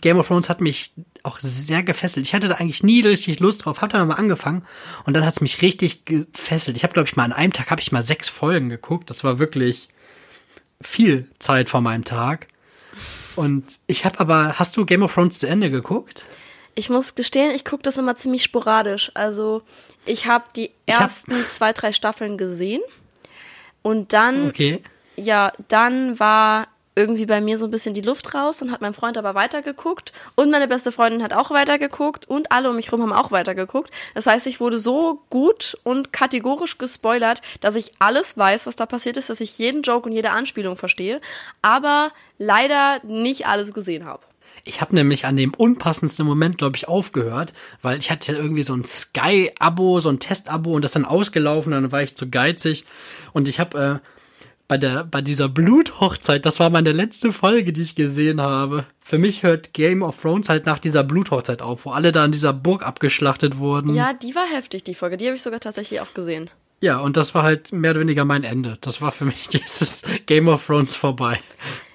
[0.00, 2.26] Game of Thrones hat mich auch sehr gefesselt.
[2.26, 4.64] Ich hatte da eigentlich nie richtig Lust drauf, habe dann nochmal angefangen
[5.04, 6.76] und dann hat es mich richtig gefesselt.
[6.76, 9.10] Ich habe, glaube ich, mal an einem Tag habe ich mal sechs Folgen geguckt.
[9.10, 9.88] Das war wirklich
[10.80, 12.48] viel Zeit vor meinem Tag.
[13.36, 16.24] Und ich habe aber, hast du Game of Thrones zu Ende geguckt?
[16.74, 19.10] Ich muss gestehen, ich gucke das immer ziemlich sporadisch.
[19.14, 19.62] Also
[20.04, 22.82] ich habe die Ich hab- ersten zwei, drei Staffeln gesehen.
[23.82, 24.82] Und dann, Okay.
[25.16, 26.66] ja, dann war
[26.96, 28.58] irgendwie bei mir so ein bisschen die Luft raus.
[28.58, 32.70] Dann hat mein Freund aber weitergeguckt und meine beste Freundin hat auch weitergeguckt und alle
[32.70, 33.90] um mich rum haben auch weitergeguckt.
[34.14, 38.86] Das heißt, ich wurde so gut und kategorisch gespoilert, dass ich alles weiß, was da
[38.86, 41.20] passiert ist, dass ich jeden Joke und jede Anspielung verstehe,
[41.60, 44.22] aber leider nicht alles gesehen habe.
[44.64, 48.74] Ich habe nämlich an dem unpassendsten Moment, glaube ich, aufgehört, weil ich hatte irgendwie so
[48.74, 52.84] ein Sky-Abo, so ein Test-Abo und das dann ausgelaufen, dann war ich zu geizig
[53.32, 54.15] und ich habe äh,
[54.68, 58.84] bei der bei dieser Bluthochzeit, das war meine letzte Folge, die ich gesehen habe.
[59.04, 62.32] Für mich hört Game of Thrones halt nach dieser Bluthochzeit auf, wo alle da in
[62.32, 63.94] dieser Burg abgeschlachtet wurden.
[63.94, 65.16] Ja, die war heftig, die Folge.
[65.16, 66.50] Die habe ich sogar tatsächlich auch gesehen.
[66.80, 68.76] Ja, und das war halt mehr oder weniger mein Ende.
[68.80, 71.40] Das war für mich dieses Game of Thrones vorbei.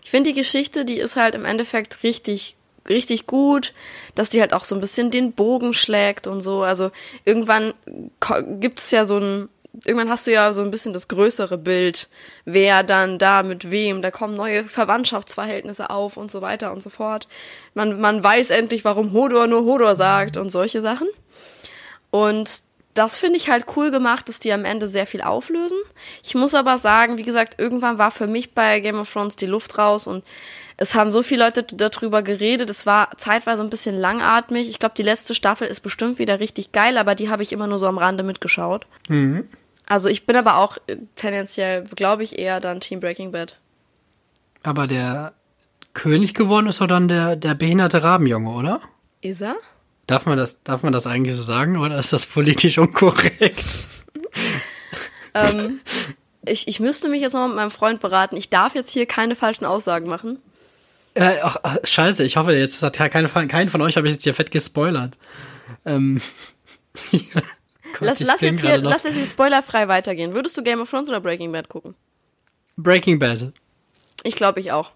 [0.03, 2.55] Ich finde die Geschichte, die ist halt im Endeffekt richtig,
[2.89, 3.73] richtig gut,
[4.15, 6.63] dass die halt auch so ein bisschen den Bogen schlägt und so.
[6.63, 6.91] Also
[7.25, 7.73] irgendwann
[8.19, 9.49] ko- gibt's ja so ein,
[9.85, 12.09] irgendwann hast du ja so ein bisschen das größere Bild,
[12.45, 16.89] wer dann da mit wem, da kommen neue Verwandtschaftsverhältnisse auf und so weiter und so
[16.89, 17.27] fort.
[17.73, 21.07] Man, man weiß endlich, warum Hodor nur Hodor sagt und solche Sachen.
[22.09, 22.63] Und
[22.93, 25.77] das finde ich halt cool gemacht, dass die am Ende sehr viel auflösen.
[26.23, 29.45] Ich muss aber sagen, wie gesagt, irgendwann war für mich bei Game of Thrones die
[29.45, 30.25] Luft raus und
[30.75, 32.69] es haben so viele Leute darüber geredet.
[32.69, 34.67] Es war zeitweise ein bisschen langatmig.
[34.67, 37.67] Ich glaube, die letzte Staffel ist bestimmt wieder richtig geil, aber die habe ich immer
[37.67, 38.85] nur so am Rande mitgeschaut.
[39.91, 43.57] Also ich bin aber auch äh, tendenziell, glaube ich, eher dann Team Breaking Bad.
[44.63, 45.33] Aber der
[45.93, 48.79] König geworden ist doch dann der, der behinderte Rabenjunge, oder?
[49.19, 49.57] Ist er?
[50.07, 53.81] Darf man das, darf man das eigentlich so sagen oder ist das politisch unkorrekt?
[55.33, 55.81] ähm,
[56.45, 58.37] ich, ich müsste mich jetzt noch mit meinem Freund beraten.
[58.37, 60.39] Ich darf jetzt hier keine falschen Aussagen machen.
[61.15, 64.23] Äh, ach, scheiße, ich hoffe, jetzt hat ja keine, keinen von euch habe ich jetzt
[64.23, 65.17] hier fett gespoilert.
[65.85, 66.21] Ähm,
[67.93, 70.33] Gott, Lass, lass, jetzt hier, lass jetzt hier spoilerfrei weitergehen.
[70.33, 71.95] Würdest du Game of Thrones oder Breaking Bad gucken?
[72.77, 73.51] Breaking Bad.
[74.23, 74.91] Ich glaube, ich auch.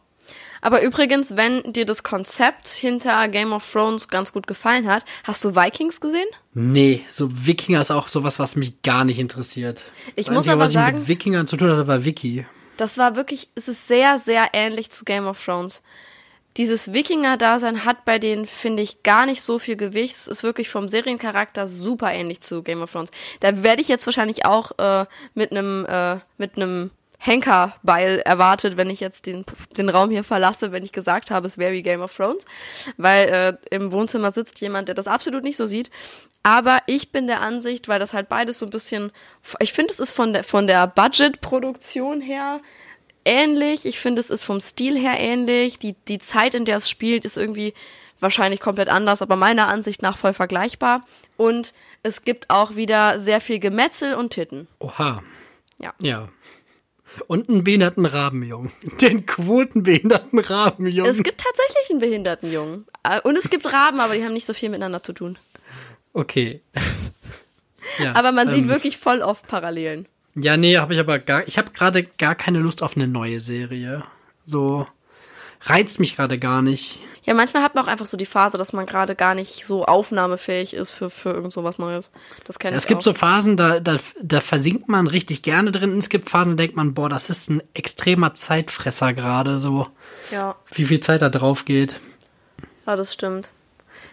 [0.61, 5.43] Aber übrigens, wenn dir das Konzept hinter Game of Thrones ganz gut gefallen hat, hast
[5.43, 6.25] du Vikings gesehen?
[6.55, 9.83] Nee, so Wikinger ist auch sowas, was mich gar nicht interessiert.
[10.15, 12.45] Ich das muss Einzige, aber was ich sagen- mit Wikingern zu tun hatte, war Wiki.
[12.77, 15.83] Das war wirklich, es ist sehr, sehr ähnlich zu Game of Thrones.
[16.57, 20.15] Dieses Wikinger-Dasein hat bei denen, finde ich, gar nicht so viel Gewicht.
[20.15, 23.11] Es ist wirklich vom Seriencharakter super ähnlich zu Game of Thrones.
[23.41, 26.91] Da werde ich jetzt wahrscheinlich auch äh, mit einem äh, mit einem
[27.25, 29.45] Henkerbeil erwartet, wenn ich jetzt den,
[29.77, 32.45] den Raum hier verlasse, wenn ich gesagt habe, es wäre wie Game of Thrones.
[32.97, 35.89] Weil äh, im Wohnzimmer sitzt jemand, der das absolut nicht so sieht.
[36.43, 39.11] Aber ich bin der Ansicht, weil das halt beides so ein bisschen,
[39.59, 42.61] ich finde, es ist von der, von der Budget-Produktion her
[43.25, 43.85] ähnlich.
[43.85, 45.79] Ich finde, es ist vom Stil her ähnlich.
[45.79, 47.73] Die, die Zeit, in der es spielt, ist irgendwie
[48.19, 51.03] wahrscheinlich komplett anders, aber meiner Ansicht nach voll vergleichbar.
[51.37, 51.73] Und
[52.03, 54.67] es gibt auch wieder sehr viel Gemetzel und Titten.
[54.79, 55.21] Oha.
[55.79, 55.93] Ja.
[55.99, 56.29] Ja.
[57.27, 58.71] Und einen behinderten Rabenjungen.
[59.01, 61.09] Den quotenbehinderten Rabenjungen.
[61.09, 62.85] Es gibt tatsächlich einen Behindertenjungen.
[63.03, 65.37] Äh, Und es gibt Raben, aber die haben nicht so viel miteinander zu tun.
[66.13, 66.61] Okay.
[67.99, 70.07] ja, Aber man sieht ähm, wirklich voll oft Parallelen.
[70.35, 71.47] Ja, nee, habe ich aber gar.
[71.47, 74.03] Ich habe gerade gar keine Lust auf eine neue Serie.
[74.43, 74.85] So
[75.61, 76.99] reizt mich gerade gar nicht.
[77.23, 79.85] Ja, manchmal hat man auch einfach so die Phase, dass man gerade gar nicht so
[79.85, 82.11] aufnahmefähig ist für, für irgend so was Neues.
[82.43, 83.03] Das kenne ich Es gibt auch.
[83.05, 85.97] so Phasen, da, da, da versinkt man richtig gerne drin.
[85.97, 89.57] Es gibt Phasen, da denkt man, boah, das ist ein extremer Zeitfresser gerade.
[89.57, 89.87] So,
[90.31, 91.95] Ja, wie viel Zeit da drauf geht.
[92.85, 93.49] ja, das stimmt.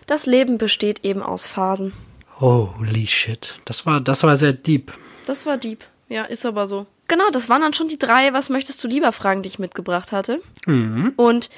[0.07, 1.93] Das Leben besteht eben aus Phasen.
[2.41, 3.59] Holy shit.
[3.67, 4.91] Das war, das war sehr deep.
[5.27, 5.85] Das war deep.
[6.09, 6.87] Ja, ist aber so.
[7.09, 10.13] Genau, das waren dann schon die drei Was möchtest du lieber Fragen, die ich mitgebracht
[10.13, 10.41] hatte.
[10.67, 11.13] Mhm.
[11.17, 11.51] Und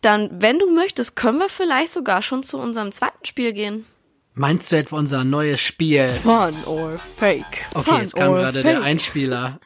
[0.00, 3.86] dann, wenn du möchtest, können wir vielleicht sogar schon zu unserem zweiten Spiel gehen.
[4.34, 6.10] Meinst du etwa unser neues Spiel?
[6.22, 7.44] Fun or fake?
[7.74, 9.58] Okay, jetzt kam gerade der Einspieler.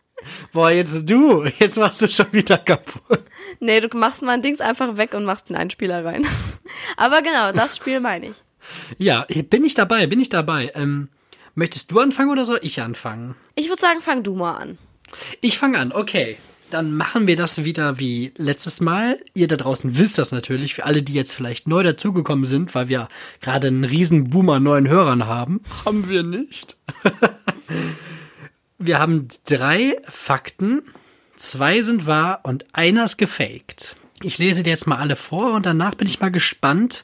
[0.53, 1.45] Boah, jetzt du.
[1.59, 3.25] Jetzt machst du schon wieder kaputt.
[3.59, 6.27] Nee, du machst mein Dings einfach weg und machst den Einspieler rein.
[6.97, 8.37] aber genau, das Spiel meine ich.
[8.99, 10.71] Ja, bin ich dabei, bin ich dabei.
[10.75, 11.09] Ähm,
[11.55, 13.35] möchtest du anfangen oder soll ich anfangen?
[13.55, 14.79] Ich würde sagen, fang du mal an.
[15.41, 16.39] Ich fange an, okay.
[16.71, 19.19] Dann machen wir das wieder wie letztes Mal.
[19.35, 20.75] Ihr da draußen wisst das natürlich.
[20.75, 23.09] Für alle, die jetzt vielleicht neu dazugekommen sind, weil wir
[23.41, 25.61] gerade einen riesen Boom an neuen Hörern haben.
[25.85, 26.77] Haben wir nicht.
[28.79, 30.83] wir haben drei Fakten.
[31.37, 33.97] Zwei sind wahr und einer ist gefaked.
[34.23, 37.03] Ich lese dir jetzt mal alle vor und danach bin ich mal gespannt,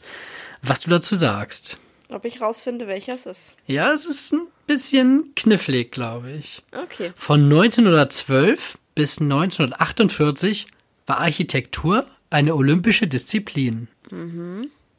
[0.63, 1.79] was du dazu sagst.
[2.09, 3.57] Ob ich rausfinde, welcher es ist.
[3.67, 6.63] Ja, es ist ein bisschen knifflig, glaube ich.
[6.73, 7.13] Okay.
[7.17, 10.69] Von 1912 bis 1948
[11.07, 13.89] war Architektur eine olympische Disziplin.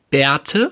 [0.10, 0.72] Bärte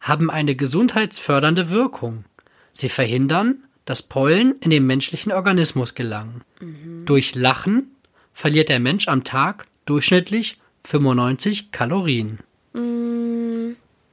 [0.00, 2.24] haben eine gesundheitsfördernde Wirkung.
[2.72, 6.42] Sie verhindern, dass Pollen in den menschlichen Organismus gelangen.
[7.04, 7.94] Durch Lachen
[8.32, 12.38] verliert der Mensch am Tag durchschnittlich 95 Kalorien.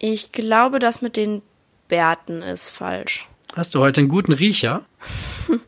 [0.03, 1.43] Ich glaube, das mit den
[1.87, 3.27] Bärten ist falsch.
[3.53, 4.83] Hast du heute einen guten Riecher?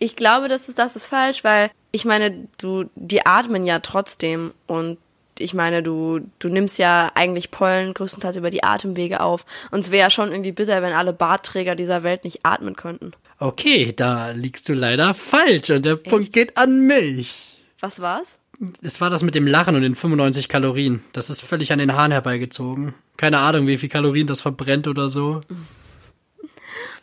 [0.00, 4.52] Ich glaube, das ist, das ist falsch, weil ich meine, du, die atmen ja trotzdem
[4.68, 4.96] und
[5.40, 9.44] ich meine, du, du nimmst ja eigentlich Pollen größtenteils über die Atemwege auf.
[9.72, 13.10] Und es wäre ja schon irgendwie bitter, wenn alle Bartträger dieser Welt nicht atmen könnten.
[13.40, 17.34] Okay, da liegst du leider falsch und der Punkt geht an mich.
[17.80, 18.37] Was war's?
[18.82, 21.02] Es war das mit dem Lachen und den 95 Kalorien.
[21.12, 22.94] Das ist völlig an den Haaren herbeigezogen.
[23.16, 25.42] Keine Ahnung, wie viel Kalorien das verbrennt oder so.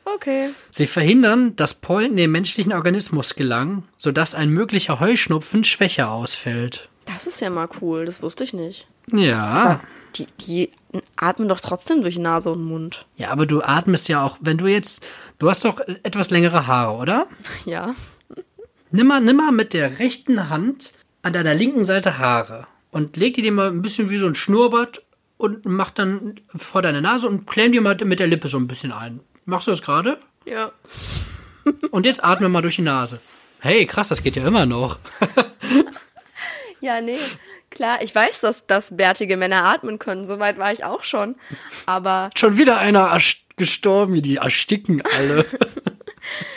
[0.04, 0.50] Okay.
[0.70, 6.90] Sie verhindern, dass Pollen in den menschlichen Organismus gelangen, sodass ein möglicher Heuschnupfen schwächer ausfällt.
[7.06, 8.88] Das ist ja mal cool, das wusste ich nicht.
[9.12, 9.82] Ja.
[10.16, 10.72] Die, die
[11.16, 13.06] atmen doch trotzdem durch Nase und Mund.
[13.18, 15.06] Ja, aber du atmest ja auch, wenn du jetzt,
[15.40, 17.28] du hast doch etwas längere Haare, oder?
[17.66, 17.96] Ja.
[18.92, 20.94] Nimm mal, nimm mal mit der rechten Hand
[21.26, 24.36] an deiner linken Seite Haare und leg die dir mal ein bisschen wie so ein
[24.36, 25.04] Schnurrbart
[25.38, 28.68] und mach dann vor deine Nase und klemm die mal mit der Lippe so ein
[28.68, 29.20] bisschen ein.
[29.46, 30.18] Machst du das gerade?
[30.46, 30.72] Ja.
[31.92, 33.20] Und jetzt atme mal durch die Nase.
[33.60, 35.00] Hey, krass, das geht ja immer noch.
[36.82, 37.18] Ja, nee.
[37.72, 40.24] Klar, ich weiß, dass, dass bärtige Männer atmen können.
[40.24, 41.36] Soweit war ich auch schon.
[41.88, 43.18] Aber Schon wieder einer
[43.56, 45.46] gestorben, die ersticken alle.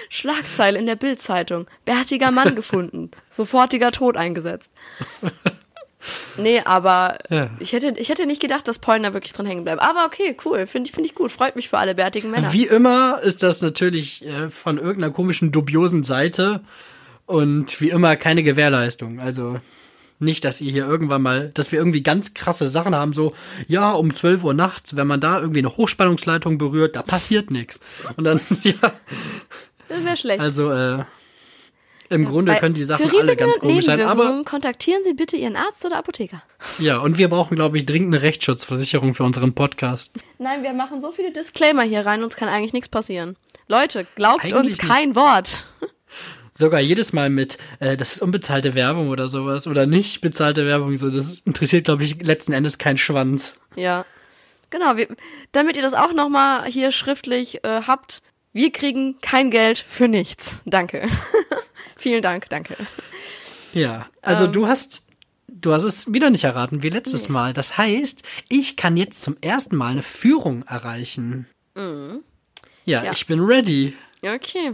[0.09, 1.67] Schlagzeile in der Bildzeitung.
[1.85, 3.11] Bärtiger Mann gefunden.
[3.31, 4.71] Sofortiger Tod eingesetzt.
[6.37, 7.51] Nee, aber Ja.
[7.59, 9.81] ich, hätte, ich hätte nicht gedacht, dass Pollen da wirklich drin hängen bleiben.
[9.81, 10.67] Aber okay, cool.
[10.69, 11.33] Finde ich, finde ich gut.
[11.33, 12.53] Freut mich für alle bärtigen Männer.
[12.53, 16.63] Wie immer ist das natürlich äh, von irgendeiner komischen, dubiosen Seite
[17.27, 19.19] und wie immer keine Gewährleistung.
[19.19, 19.57] Also
[20.21, 23.33] nicht, dass ihr hier irgendwann mal, dass wir irgendwie ganz krasse Sachen haben, so,
[23.67, 27.81] ja, um 12 Uhr nachts, wenn man da irgendwie eine Hochspannungsleitung berührt, da passiert nichts.
[28.17, 28.93] Und dann, ja,
[29.89, 30.41] Das wäre schlecht.
[30.41, 31.05] also, äh,
[32.11, 35.57] im Grunde Bei- können die Sachen alle ganz komisch sein, aber kontaktieren Sie bitte Ihren
[35.57, 36.43] Arzt oder Apotheker.
[36.79, 40.15] ja, und wir brauchen, glaube ich, dringend eine Rechtsschutzversicherung für unseren Podcast.
[40.39, 43.37] Nein, wir machen so viele Disclaimer hier rein, uns kann eigentlich nichts passieren.
[43.67, 44.89] Leute, glaubt Eigentlich uns nicht.
[44.89, 45.65] kein Wort.
[46.55, 50.97] Sogar jedes Mal mit, äh, das ist unbezahlte Werbung oder sowas oder nicht bezahlte Werbung,
[50.97, 53.61] so das ist, interessiert, glaube ich, letzten Endes keinen Schwanz.
[53.77, 54.05] Ja.
[54.71, 55.09] Genau, wir,
[55.53, 58.23] damit ihr das auch nochmal hier schriftlich äh, habt,
[58.53, 60.61] wir kriegen kein Geld für nichts.
[60.65, 61.07] Danke.
[61.97, 62.77] Vielen Dank, danke.
[63.75, 64.53] Ja, also Ähm.
[64.53, 65.03] du hast,
[65.49, 67.53] du hast es wieder nicht erraten wie letztes Mal.
[67.53, 71.47] Das heißt, ich kann jetzt zum ersten Mal eine Führung erreichen.
[71.77, 72.23] Ja, Mhm.
[72.85, 73.13] Ja.
[73.13, 73.95] ich bin ready.
[74.23, 74.73] Okay.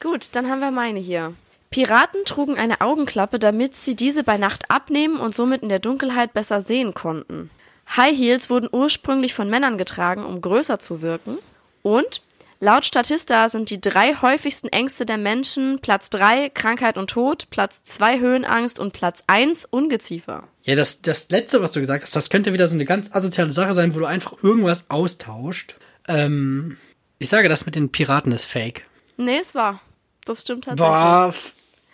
[0.00, 1.34] Gut, dann haben wir meine hier.
[1.70, 6.32] Piraten trugen eine Augenklappe, damit sie diese bei Nacht abnehmen und somit in der Dunkelheit
[6.32, 7.50] besser sehen konnten.
[7.96, 11.38] High Heels wurden ursprünglich von Männern getragen, um größer zu wirken.
[11.82, 12.22] Und
[12.60, 17.82] laut Statista sind die drei häufigsten Ängste der Menschen Platz 3 Krankheit und Tod, Platz
[17.84, 20.48] 2 Höhenangst und Platz 1 Ungeziefer.
[20.62, 23.50] Ja, das, das letzte, was du gesagt hast, das könnte wieder so eine ganz asoziale
[23.50, 25.76] Sache sein, wo du einfach irgendwas austauscht.
[26.06, 26.76] Ähm,
[27.18, 28.84] ich sage, das mit den Piraten ist fake.
[29.16, 29.80] Nee, es war.
[30.24, 30.92] Das stimmt tatsächlich.
[30.92, 31.34] Boah,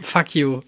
[0.00, 0.60] fuck you.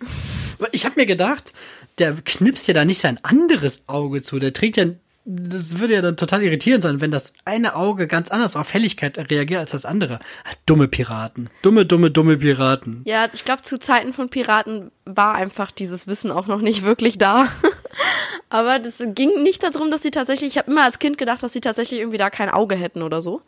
[0.73, 1.53] Ich habe mir gedacht,
[1.99, 4.39] der knipst ja da nicht sein anderes Auge zu.
[4.39, 4.87] Der trägt ja,
[5.31, 9.19] das würde ja dann total irritierend sein, wenn das eine Auge ganz anders auf Helligkeit
[9.31, 10.21] reagiert als das andere.
[10.65, 11.51] Dumme Piraten.
[11.61, 13.03] Dumme, dumme, dumme Piraten.
[13.05, 17.19] Ja, ich glaube, zu Zeiten von Piraten war einfach dieses Wissen auch noch nicht wirklich
[17.19, 17.49] da.
[18.49, 21.53] Aber das ging nicht darum, dass sie tatsächlich, ich habe immer als Kind gedacht, dass
[21.53, 23.43] sie tatsächlich irgendwie da kein Auge hätten oder so.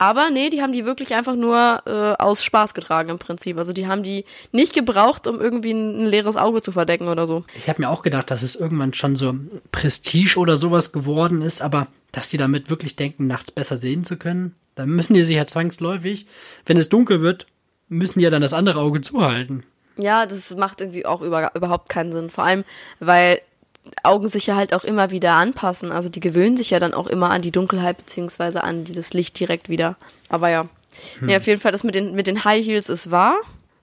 [0.00, 3.58] Aber nee, die haben die wirklich einfach nur äh, aus Spaß getragen im Prinzip.
[3.58, 7.26] Also die haben die nicht gebraucht, um irgendwie ein, ein leeres Auge zu verdecken oder
[7.26, 7.44] so.
[7.54, 9.34] Ich habe mir auch gedacht, dass es irgendwann schon so
[9.72, 14.16] Prestige oder sowas geworden ist, aber dass die damit wirklich denken, nachts besser sehen zu
[14.16, 16.26] können, dann müssen die sich ja zwangsläufig,
[16.64, 17.46] wenn es dunkel wird,
[17.90, 19.64] müssen die ja dann das andere Auge zuhalten.
[19.98, 22.30] Ja, das macht irgendwie auch über, überhaupt keinen Sinn.
[22.30, 22.64] Vor allem,
[23.00, 23.42] weil
[24.02, 25.92] Augen sich ja halt auch immer wieder anpassen.
[25.92, 29.38] Also die gewöhnen sich ja dann auch immer an die Dunkelheit beziehungsweise an dieses Licht
[29.38, 29.96] direkt wieder.
[30.28, 30.68] Aber ja.
[31.20, 33.36] Nee, auf jeden Fall, das mit den, mit den High Heels ist wahr.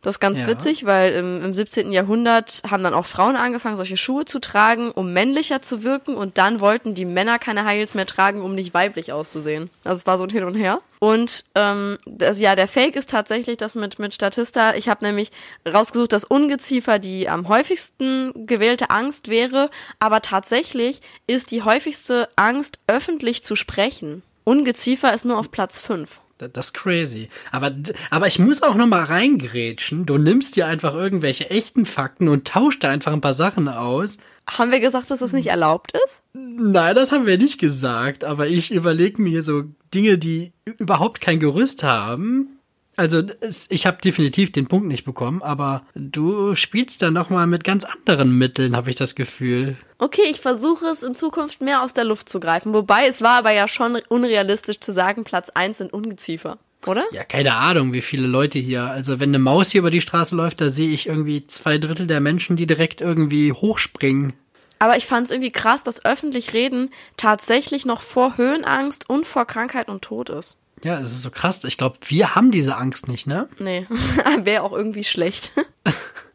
[0.03, 0.47] Das ist ganz Ja.
[0.47, 1.91] witzig, weil im, im 17.
[1.91, 6.37] Jahrhundert haben dann auch Frauen angefangen, solche Schuhe zu tragen, um männlicher zu wirken und
[6.37, 9.69] dann wollten die Männer keine Heils mehr tragen, um nicht weiblich auszusehen.
[9.83, 10.79] Also es war so ein Hin und Her.
[10.99, 14.75] Und ähm, das, ja, der Fake ist tatsächlich das mit, mit Statista.
[14.75, 15.31] Ich habe nämlich
[15.67, 19.69] rausgesucht, dass Ungeziefer die am häufigsten gewählte Angst wäre,
[19.99, 24.23] aber tatsächlich ist die häufigste Angst, öffentlich zu sprechen.
[24.43, 26.21] Ungeziefer ist nur auf Platz 5.
[26.37, 27.29] Da- Das ist crazy.
[27.51, 27.71] Aber,
[28.11, 30.05] aber ich muss auch noch mal reingrätschen.
[30.05, 34.17] Du nimmst dir einfach irgendwelche echten Fakten und tauscht da einfach ein paar Sachen aus.
[34.49, 36.21] Haben wir gesagt, dass das nicht erlaubt ist?
[36.33, 38.23] Nein, das haben wir nicht gesagt.
[38.23, 39.63] Aber ich überlege mir so
[39.93, 42.56] Dinge, die überhaupt kein Gerüst haben.
[42.97, 43.21] Also
[43.69, 47.85] ich habe definitiv den Punkt nicht bekommen, aber du spielst da noch mal mit ganz
[47.85, 49.77] anderen Mitteln, habe ich das Gefühl.
[49.99, 52.73] Okay, ich versuche es in Zukunft mehr aus der Luft zu greifen.
[52.73, 57.05] Wobei es war aber ja schon unrealistisch zu sagen, Platz 1 sind Ungeziefer, oder?
[57.11, 58.85] Ja, keine Ahnung, wie viele Leute hier.
[58.85, 62.07] Also wenn eine Maus hier über die Straße läuft, da sehe ich irgendwie zwei Drittel
[62.07, 64.33] der Menschen, die direkt irgendwie hochspringen.
[64.79, 69.45] Aber ich fand es irgendwie krass, dass öffentlich Reden tatsächlich noch vor Höhenangst und vor
[69.45, 70.57] Krankheit und Tod ist.
[70.83, 71.63] Ja, es ist so krass.
[71.63, 73.47] Ich glaube, wir haben diese Angst nicht, ne?
[73.59, 73.87] Nee,
[74.43, 75.51] wäre auch irgendwie schlecht.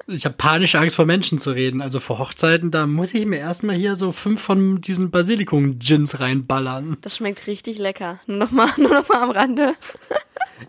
[0.08, 1.80] Ich habe panische Angst vor Menschen zu reden.
[1.80, 6.96] Also vor Hochzeiten, da muss ich mir erstmal hier so fünf von diesen Basilikum-Gins reinballern.
[7.02, 8.20] Das schmeckt richtig lecker.
[8.26, 9.74] Nur noch mal, nur noch mal am Rande.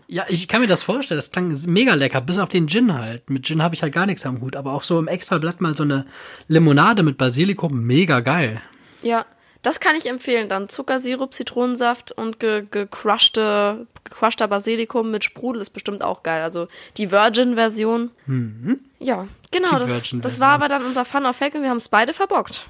[0.06, 1.18] Ja, ich kann mir das vorstellen.
[1.18, 3.28] Das klang mega lecker, bis auf den Gin halt.
[3.28, 4.56] Mit Gin habe ich halt gar nichts am Hut.
[4.56, 6.06] Aber auch so im Extrablatt mal so eine
[6.48, 8.62] Limonade mit Basilikum, mega geil.
[9.02, 9.26] Ja,
[9.64, 10.48] das kann ich empfehlen.
[10.48, 16.42] Dann Zuckersirup, Zitronensaft und ge gecrushte, gecrushter Basilikum mit Sprudel ist bestimmt auch geil.
[16.42, 18.10] Also die Virgin-Version.
[19.00, 19.72] Ja, genau.
[19.72, 22.12] Die Das, das war aber dann unser Fun of Fake und wir haben es beide
[22.12, 22.66] verbockt.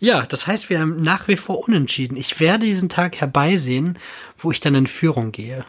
[0.00, 2.16] Ja, das heißt, wir haben nach wie vor unentschieden.
[2.16, 3.98] Ich werde diesen Tag herbeisehen,
[4.36, 5.64] wo ich dann in Führung gehe.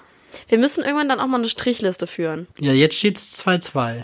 [0.50, 2.48] Wir müssen irgendwann dann auch mal eine Strichliste führen.
[2.60, 4.04] Ja, jetzt steht's 2-2.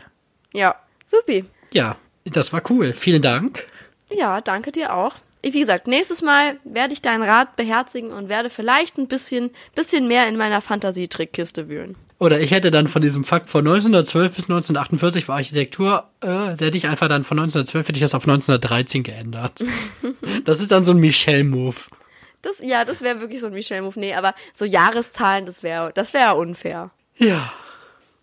[0.53, 1.43] Ja, supi.
[1.73, 2.93] Ja, das war cool.
[2.93, 3.65] Vielen Dank.
[4.09, 5.15] Ja, danke dir auch.
[5.43, 10.07] Wie gesagt, nächstes Mal werde ich deinen Rat beherzigen und werde vielleicht ein bisschen, bisschen
[10.07, 11.95] mehr in meiner Fantasietrickkiste wühlen.
[12.19, 16.55] Oder ich hätte dann von diesem Fakt von 1912 bis 1948 für Architektur, äh, da
[16.59, 19.63] hätte ich einfach dann von 1912 hätte ich das auf 1913 geändert.
[20.45, 21.75] das ist dann so ein Michelle-Move.
[22.43, 23.99] Das, ja, das wäre wirklich so ein Michelle-Move.
[23.99, 26.91] Nee, aber so Jahreszahlen, das wäre das wär unfair.
[27.17, 27.51] Ja.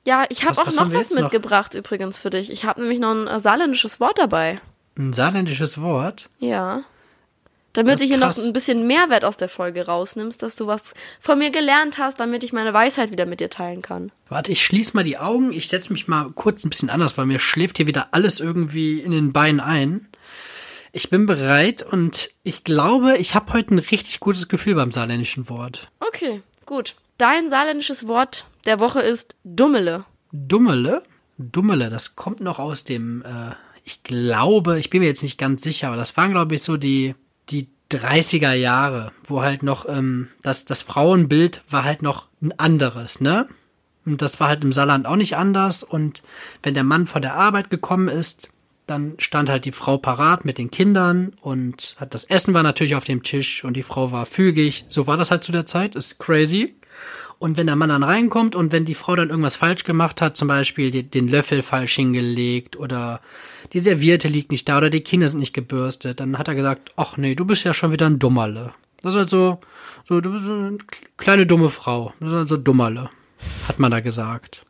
[0.06, 1.22] Ja, ich habe auch noch was jetzt noch?
[1.22, 2.52] mitgebracht übrigens für dich.
[2.52, 4.60] Ich habe nämlich noch ein äh, saarländisches Wort dabei.
[4.96, 6.30] Ein saarländisches Wort.
[6.38, 6.84] Ja.
[7.74, 11.38] Damit du hier noch ein bisschen Mehrwert aus der Folge rausnimmst, dass du was von
[11.38, 14.10] mir gelernt hast, damit ich meine Weisheit wieder mit dir teilen kann.
[14.28, 15.52] Warte, ich schließe mal die Augen.
[15.52, 19.00] Ich setze mich mal kurz ein bisschen anders, weil mir schläft hier wieder alles irgendwie
[19.00, 20.08] in den Beinen ein.
[20.92, 25.48] Ich bin bereit und ich glaube, ich habe heute ein richtig gutes Gefühl beim saarländischen
[25.48, 25.90] Wort.
[26.00, 26.96] Okay, gut.
[27.18, 30.04] Dein saarländisches Wort der Woche ist Dummele.
[30.32, 31.02] Dummele.
[31.36, 33.54] Dummele, das kommt noch aus dem, äh,
[33.84, 36.76] ich glaube, ich bin mir jetzt nicht ganz sicher, aber das waren, glaube ich, so
[36.76, 37.14] die,
[37.50, 43.20] die 30er Jahre, wo halt noch, ähm, das, das Frauenbild war halt noch ein anderes,
[43.20, 43.48] ne?
[44.04, 45.82] Und das war halt im Saarland auch nicht anders.
[45.82, 46.22] Und
[46.62, 48.50] wenn der Mann von der Arbeit gekommen ist,
[48.86, 52.94] dann stand halt die Frau parat mit den Kindern und hat das Essen war natürlich
[52.94, 54.86] auf dem Tisch und die Frau war fügig.
[54.88, 56.74] So war das halt zu der Zeit, ist crazy.
[57.38, 60.36] Und wenn der Mann dann reinkommt und wenn die Frau dann irgendwas falsch gemacht hat,
[60.36, 63.20] zum Beispiel den Löffel falsch hingelegt oder
[63.72, 66.92] die Serviette liegt nicht da oder die Kinder sind nicht gebürstet, dann hat er gesagt,
[66.96, 68.72] ach nee, du bist ja schon wieder ein Dummerle.
[69.02, 69.60] Das ist halt so,
[70.06, 70.78] so du bist eine
[71.16, 72.12] kleine dumme Frau.
[72.20, 73.10] Das ist halt so Dummerle,
[73.68, 74.64] hat man da gesagt.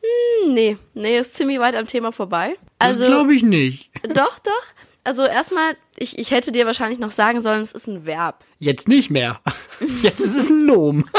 [0.00, 2.56] Hm, Nee, nee, ist ziemlich weit am Thema vorbei.
[2.78, 3.90] Das Also, glaube ich nicht.
[4.14, 4.62] doch, doch.
[5.04, 8.44] Also erstmal, ich, ich hätte dir wahrscheinlich noch sagen sollen, es ist ein Verb.
[8.58, 9.40] Jetzt nicht mehr.
[10.02, 11.04] Jetzt ist es ein Nomen.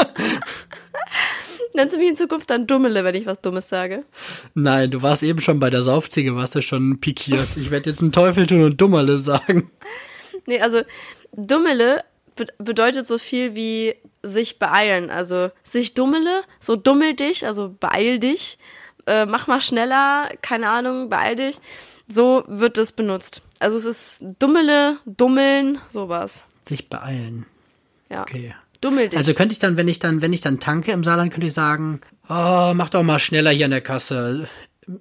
[1.74, 4.04] Nennst du mich in Zukunft dann Dummele, wenn ich was Dummes sage?
[4.54, 7.48] Nein, du warst eben schon bei der Saufziege, warst du schon pikiert.
[7.56, 9.70] Ich werde jetzt einen Teufel tun und Dummerle sagen.
[10.46, 10.82] Nee, also
[11.32, 12.02] Dummele
[12.36, 15.10] be bedeutet so viel wie sich beeilen.
[15.10, 18.58] Also sich dummele, so dummel dich, also beeil dich,
[19.06, 21.58] äh, mach mal schneller, keine Ahnung, beeil dich.
[22.08, 23.42] So wird es benutzt.
[23.60, 26.44] Also es ist dummele, dummeln, sowas.
[26.62, 27.46] Sich beeilen.
[28.10, 28.22] Ja.
[28.22, 28.54] Okay.
[28.80, 29.18] Dummel dich.
[29.18, 31.54] Also könnte ich dann, wenn ich dann, wenn ich dann tanke im Saarland, könnte ich
[31.54, 34.48] sagen, oh, mach doch mal schneller hier an der Kasse.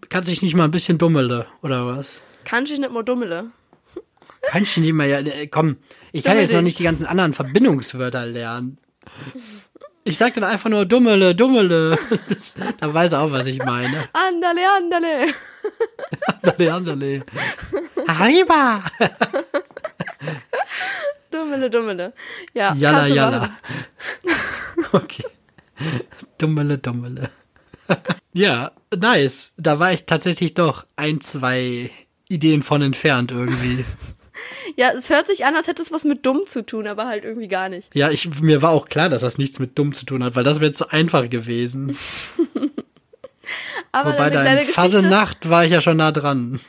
[0.09, 2.21] Kannst dich nicht mal ein bisschen dummele, oder was?
[2.43, 3.47] Kannst du nicht mal dummele?
[4.41, 5.77] Kann ich nicht mal, ja, äh, komm,
[6.11, 6.65] ich kann Dummel jetzt noch dich.
[6.65, 8.77] nicht die ganzen anderen Verbindungswörter lernen.
[10.05, 11.97] Ich sag dann einfach nur dummele, dummele.
[12.29, 14.07] Das, da weiß er auch, was ich meine.
[14.13, 15.33] Andale, andale.
[16.41, 17.23] Andale, andale.
[18.07, 18.81] Arriba!
[21.39, 22.13] Dummele, dummele.
[22.53, 22.73] Ja.
[22.75, 23.49] Jalla, jalla.
[24.91, 25.25] Okay.
[26.37, 27.29] Dummele, dummele.
[28.33, 29.51] Ja, nice.
[29.57, 31.89] Da war ich tatsächlich doch ein, zwei
[32.27, 33.83] Ideen von entfernt irgendwie.
[34.77, 37.23] Ja, es hört sich an, als hätte es was mit dumm zu tun, aber halt
[37.23, 37.93] irgendwie gar nicht.
[37.95, 40.43] Ja, ich, mir war auch klar, dass das nichts mit dumm zu tun hat, weil
[40.43, 41.97] das wäre zu einfach gewesen.
[43.91, 46.59] Aber Wobei deine, deine in Geschichte, Fasenacht war ich ja schon nah dran.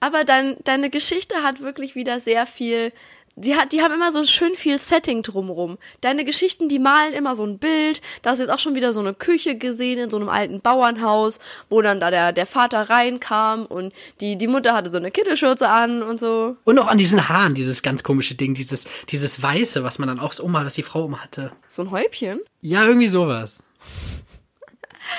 [0.00, 2.92] aber dein, deine Geschichte hat wirklich wieder sehr viel.
[3.38, 5.76] Die, hat, die haben immer so schön viel Setting drumrum.
[6.00, 8.00] Deine Geschichten, die malen immer so ein Bild.
[8.22, 10.62] Da hast du jetzt auch schon wieder so eine Küche gesehen in so einem alten
[10.62, 15.10] Bauernhaus, wo dann da der, der Vater reinkam und die, die Mutter hatte so eine
[15.10, 16.56] Kittelschürze an und so.
[16.64, 20.18] Und auch an diesen Haaren, dieses ganz komische Ding, dieses, dieses Weiße, was man dann
[20.18, 21.52] auch so umhat, was die Frau umhatte.
[21.68, 22.40] So ein Häubchen.
[22.62, 23.62] Ja, irgendwie sowas.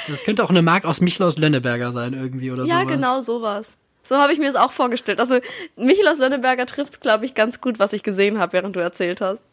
[0.08, 2.88] Das könnte auch eine Mark aus Michlaus Lönneberger sein, irgendwie oder Ja, sowas.
[2.94, 3.78] genau sowas.
[4.08, 5.20] So habe ich mir es auch vorgestellt.
[5.20, 5.40] Also
[5.76, 9.22] Michael aus Lönneberger trifft glaube ich, ganz gut, was ich gesehen habe, während du erzählt
[9.22, 9.44] hast.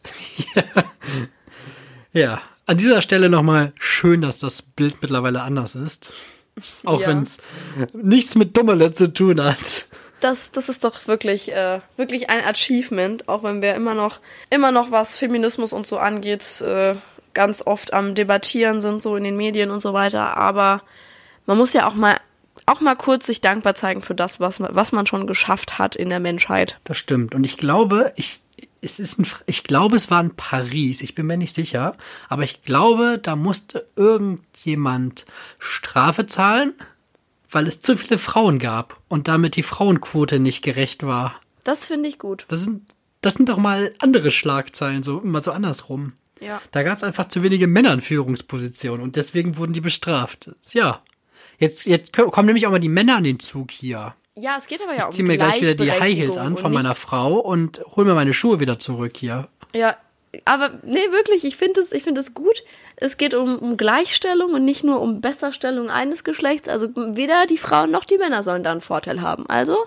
[2.13, 6.13] Ja, an dieser Stelle nochmal schön, dass das Bild mittlerweile anders ist.
[6.85, 7.07] Auch Ja.
[7.07, 7.39] wenn es
[7.91, 9.87] nichts mit Dummele zu tun hat.
[10.21, 14.71] Das, das ist doch wirklich, äh, wirklich ein Achievement, auch wenn wir immer noch, immer
[14.71, 16.95] noch was Feminismus und so angeht, äh,
[17.33, 20.37] ganz oft am Debattieren sind, so in den Medien und so weiter.
[20.37, 20.81] Aber
[21.45, 22.17] man muss ja auch mal,
[22.65, 25.95] auch mal kurz sich dankbar zeigen für das, was man, was man schon geschafft hat
[25.95, 26.79] in der Menschheit.
[26.83, 27.35] Das stimmt.
[27.35, 28.41] Und ich glaube, ich,
[28.81, 31.01] es ist ein, ich glaube, es war in Paris.
[31.01, 31.95] Ich bin mir nicht sicher.
[32.29, 35.25] Aber ich glaube, da musste irgendjemand
[35.59, 36.73] Strafe zahlen,
[37.49, 41.35] weil es zu viele Frauen gab und damit die Frauenquote nicht gerecht war.
[41.63, 42.45] Das finde ich gut.
[42.49, 42.83] Das sind,
[43.21, 46.13] das sind doch mal andere Schlagzeilen, so immer so andersrum.
[46.41, 46.61] Ja.
[46.71, 50.51] Da gab es einfach zu wenige Männer in Führungspositionen und deswegen wurden die bestraft.
[50.73, 51.01] Ja.
[51.57, 54.13] Jetzt, jetzt kommen nämlich auch mal die Männer an den Zug hier.
[54.35, 56.57] Ja, es geht aber ja um Ich ziehe mir gleich wieder die High Heels an
[56.57, 59.47] von meiner Frau und hol mir meine Schuhe wieder zurück hier.
[59.73, 59.95] Ja,
[60.43, 62.63] aber nee, wirklich, ich finde es, ich es gut.
[62.97, 66.67] Es geht um, um Gleichstellung und nicht nur um Besserstellung eines Geschlechts.
[66.67, 69.45] Also weder die Frauen noch die Männer sollen da einen Vorteil haben.
[69.47, 69.77] Also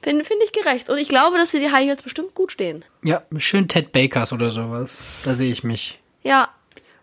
[0.00, 0.88] finde finde ich gerecht.
[0.88, 2.84] Und ich glaube, dass dir die High Heels bestimmt gut stehen.
[3.02, 5.02] Ja, schön Ted Bakers oder sowas.
[5.24, 6.00] Da sehe ich mich.
[6.22, 6.50] Ja.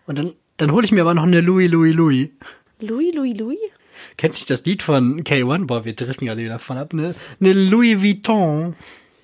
[0.06, 2.28] Und dann, dann hole ich mir aber noch eine Louis Louis Louis.
[2.80, 3.58] Louis, Louis, Louis?
[4.16, 5.66] Kennst du nicht das Lied von K1?
[5.66, 6.92] Boah, wir driften gerade wieder davon ab.
[6.92, 8.74] Ne, eine Louis Vuitton.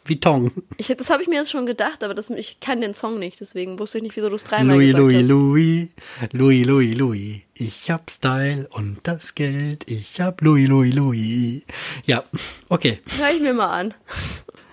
[0.09, 0.53] Vuitton.
[0.77, 3.41] Ich, das habe ich mir jetzt schon gedacht, aber das, ich kann den Song nicht,
[3.41, 5.89] deswegen wusste ich nicht, wieso du es dreimal Louis, gesagt Louis,
[6.21, 6.33] hast.
[6.33, 7.41] Louis, Louis, Louis, Louis.
[7.55, 9.91] Ich hab Style und das Geld.
[9.91, 11.63] Ich hab Louis, Louis, Louis.
[12.05, 12.25] Ja,
[12.69, 13.01] okay.
[13.19, 13.95] Hör ich mir mal an.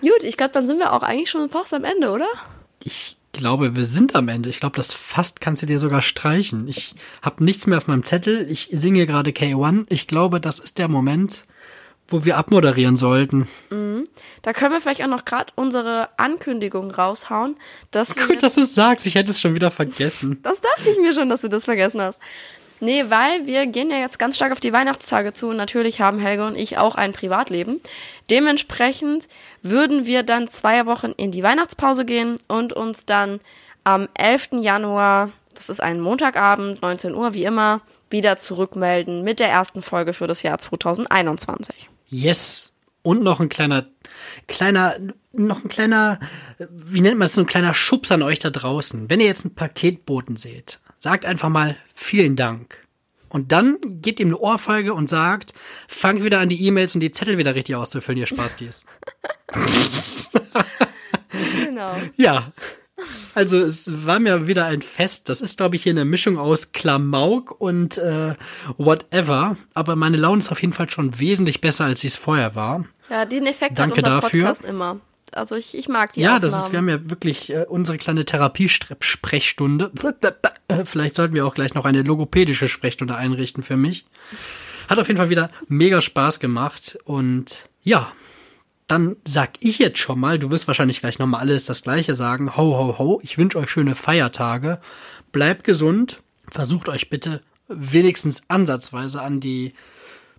[0.02, 2.28] Gut, ich glaube, dann sind wir auch eigentlich schon fast am Ende, oder?
[2.84, 4.48] Ich glaube, wir sind am Ende.
[4.48, 6.66] Ich glaube, das fast kannst du dir sogar streichen.
[6.68, 8.50] Ich habe nichts mehr auf meinem Zettel.
[8.50, 9.84] Ich singe gerade K1.
[9.90, 11.44] Ich glaube, das ist der Moment,
[12.08, 13.46] wo wir abmoderieren sollten.
[14.42, 17.56] Da können wir vielleicht auch noch gerade unsere Ankündigung raushauen,
[17.90, 19.06] dass wir Gut, dass du es sagst.
[19.06, 20.38] Ich hätte es schon wieder vergessen.
[20.42, 22.20] Das dachte ich mir schon, dass du das vergessen hast.
[22.84, 26.18] Nee, weil wir gehen ja jetzt ganz stark auf die Weihnachtstage zu und natürlich haben
[26.18, 27.80] Helge und ich auch ein Privatleben.
[28.30, 29.26] Dementsprechend
[29.62, 33.40] würden wir dann zwei Wochen in die Weihnachtspause gehen und uns dann
[33.84, 34.60] am 11.
[34.60, 37.80] Januar, das ist ein Montagabend, 19 Uhr wie immer,
[38.10, 41.88] wieder zurückmelden mit der ersten Folge für das Jahr 2021.
[42.08, 42.74] Yes.
[43.00, 43.86] Und noch ein kleiner,
[44.46, 44.96] kleiner,
[45.32, 46.20] noch ein kleiner,
[46.58, 49.08] wie nennt man es, so ein kleiner Schubs an euch da draußen.
[49.08, 52.84] Wenn ihr jetzt einen Paketboten seht, sagt einfach mal vielen Dank.
[53.28, 55.54] Und dann gebt ihm eine Ohrfeige und sagt,
[55.88, 58.84] fangt wieder an, die E-Mails und die Zettel wieder richtig auszufüllen, ihr Spaßdies.
[61.64, 61.96] Genau.
[62.16, 62.52] Ja.
[63.34, 65.28] Also es war mir wieder ein Fest.
[65.28, 68.36] Das ist, glaube ich, hier eine Mischung aus Klamauk und äh,
[68.76, 69.56] whatever.
[69.74, 72.84] Aber meine Laune ist auf jeden Fall schon wesentlich besser, als sie es vorher war.
[73.10, 74.44] Ja, den Effekt Danke hat unser dafür.
[74.44, 75.00] Podcast immer.
[75.36, 76.42] Also ich, ich mag die Ja, Aufnahmen.
[76.52, 79.90] das ist, wir haben ja wirklich äh, unsere kleine Therapiesprechstunde.
[80.84, 84.06] Vielleicht sollten wir auch gleich noch eine logopädische Sprechstunde einrichten für mich.
[84.88, 88.10] Hat auf jeden Fall wieder mega Spaß gemacht und ja,
[88.86, 92.56] dann sag ich jetzt schon mal, du wirst wahrscheinlich gleich nochmal alles das gleiche sagen.
[92.56, 93.20] Ho, ho, ho.
[93.22, 94.78] Ich wünsche euch schöne Feiertage.
[95.32, 96.20] Bleibt gesund.
[96.50, 99.72] Versucht euch bitte wenigstens ansatzweise an die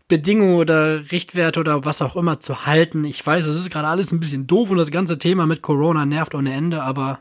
[0.08, 3.06] Bedingungen oder Richtwerte oder was auch immer zu halten.
[3.06, 6.06] Ich weiß, es ist gerade alles ein bisschen doof und das ganze Thema mit Corona
[6.06, 7.20] nervt ohne Ende, aber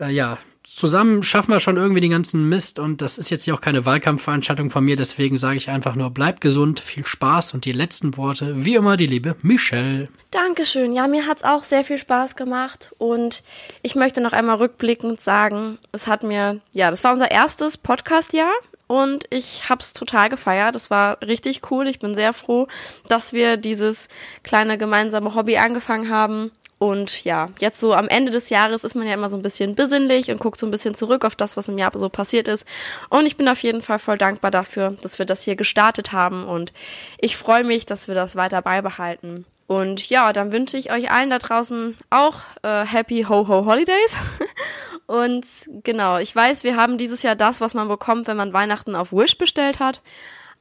[0.00, 3.54] äh, ja, zusammen schaffen wir schon irgendwie den ganzen Mist und das ist jetzt hier
[3.54, 7.66] auch keine Wahlkampfveranstaltung von mir, deswegen sage ich einfach nur, bleibt gesund, viel Spaß und
[7.66, 10.08] die letzten Worte, wie immer, die liebe Michelle.
[10.30, 10.94] Dankeschön.
[10.94, 13.42] Ja, mir hat's auch sehr viel Spaß gemacht und
[13.82, 18.52] ich möchte noch einmal rückblickend sagen, es hat mir, ja, das war unser erstes Podcast-Jahr
[18.86, 20.74] und ich hab's total gefeiert.
[20.74, 21.88] Das war richtig cool.
[21.88, 22.68] Ich bin sehr froh,
[23.08, 24.08] dass wir dieses
[24.42, 29.06] kleine gemeinsame Hobby angefangen haben Und ja, jetzt so am Ende des Jahres ist man
[29.06, 31.68] ja immer so ein bisschen besinnlich und guckt so ein bisschen zurück auf das, was
[31.68, 32.66] im Jahr so passiert ist.
[33.08, 36.44] Und ich bin auf jeden Fall voll dankbar dafür, dass wir das hier gestartet haben.
[36.44, 36.72] Und
[37.18, 39.46] ich freue mich, dass wir das weiter beibehalten.
[39.66, 44.16] Und ja, dann wünsche ich euch allen da draußen auch äh, Happy Ho Ho Holidays.
[45.06, 45.46] Und
[45.82, 49.12] genau, ich weiß, wir haben dieses Jahr das, was man bekommt, wenn man Weihnachten auf
[49.12, 50.00] Wish bestellt hat.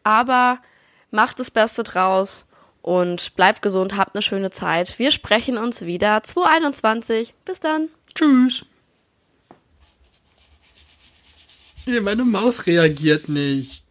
[0.03, 0.59] Aber
[1.11, 2.47] macht das Beste draus
[2.81, 4.99] und bleibt gesund, habt eine schöne Zeit.
[4.99, 7.33] Wir sprechen uns wieder 2021.
[7.45, 7.89] Bis dann.
[8.13, 8.65] Tschüss.
[11.85, 13.82] Meine Maus reagiert nicht.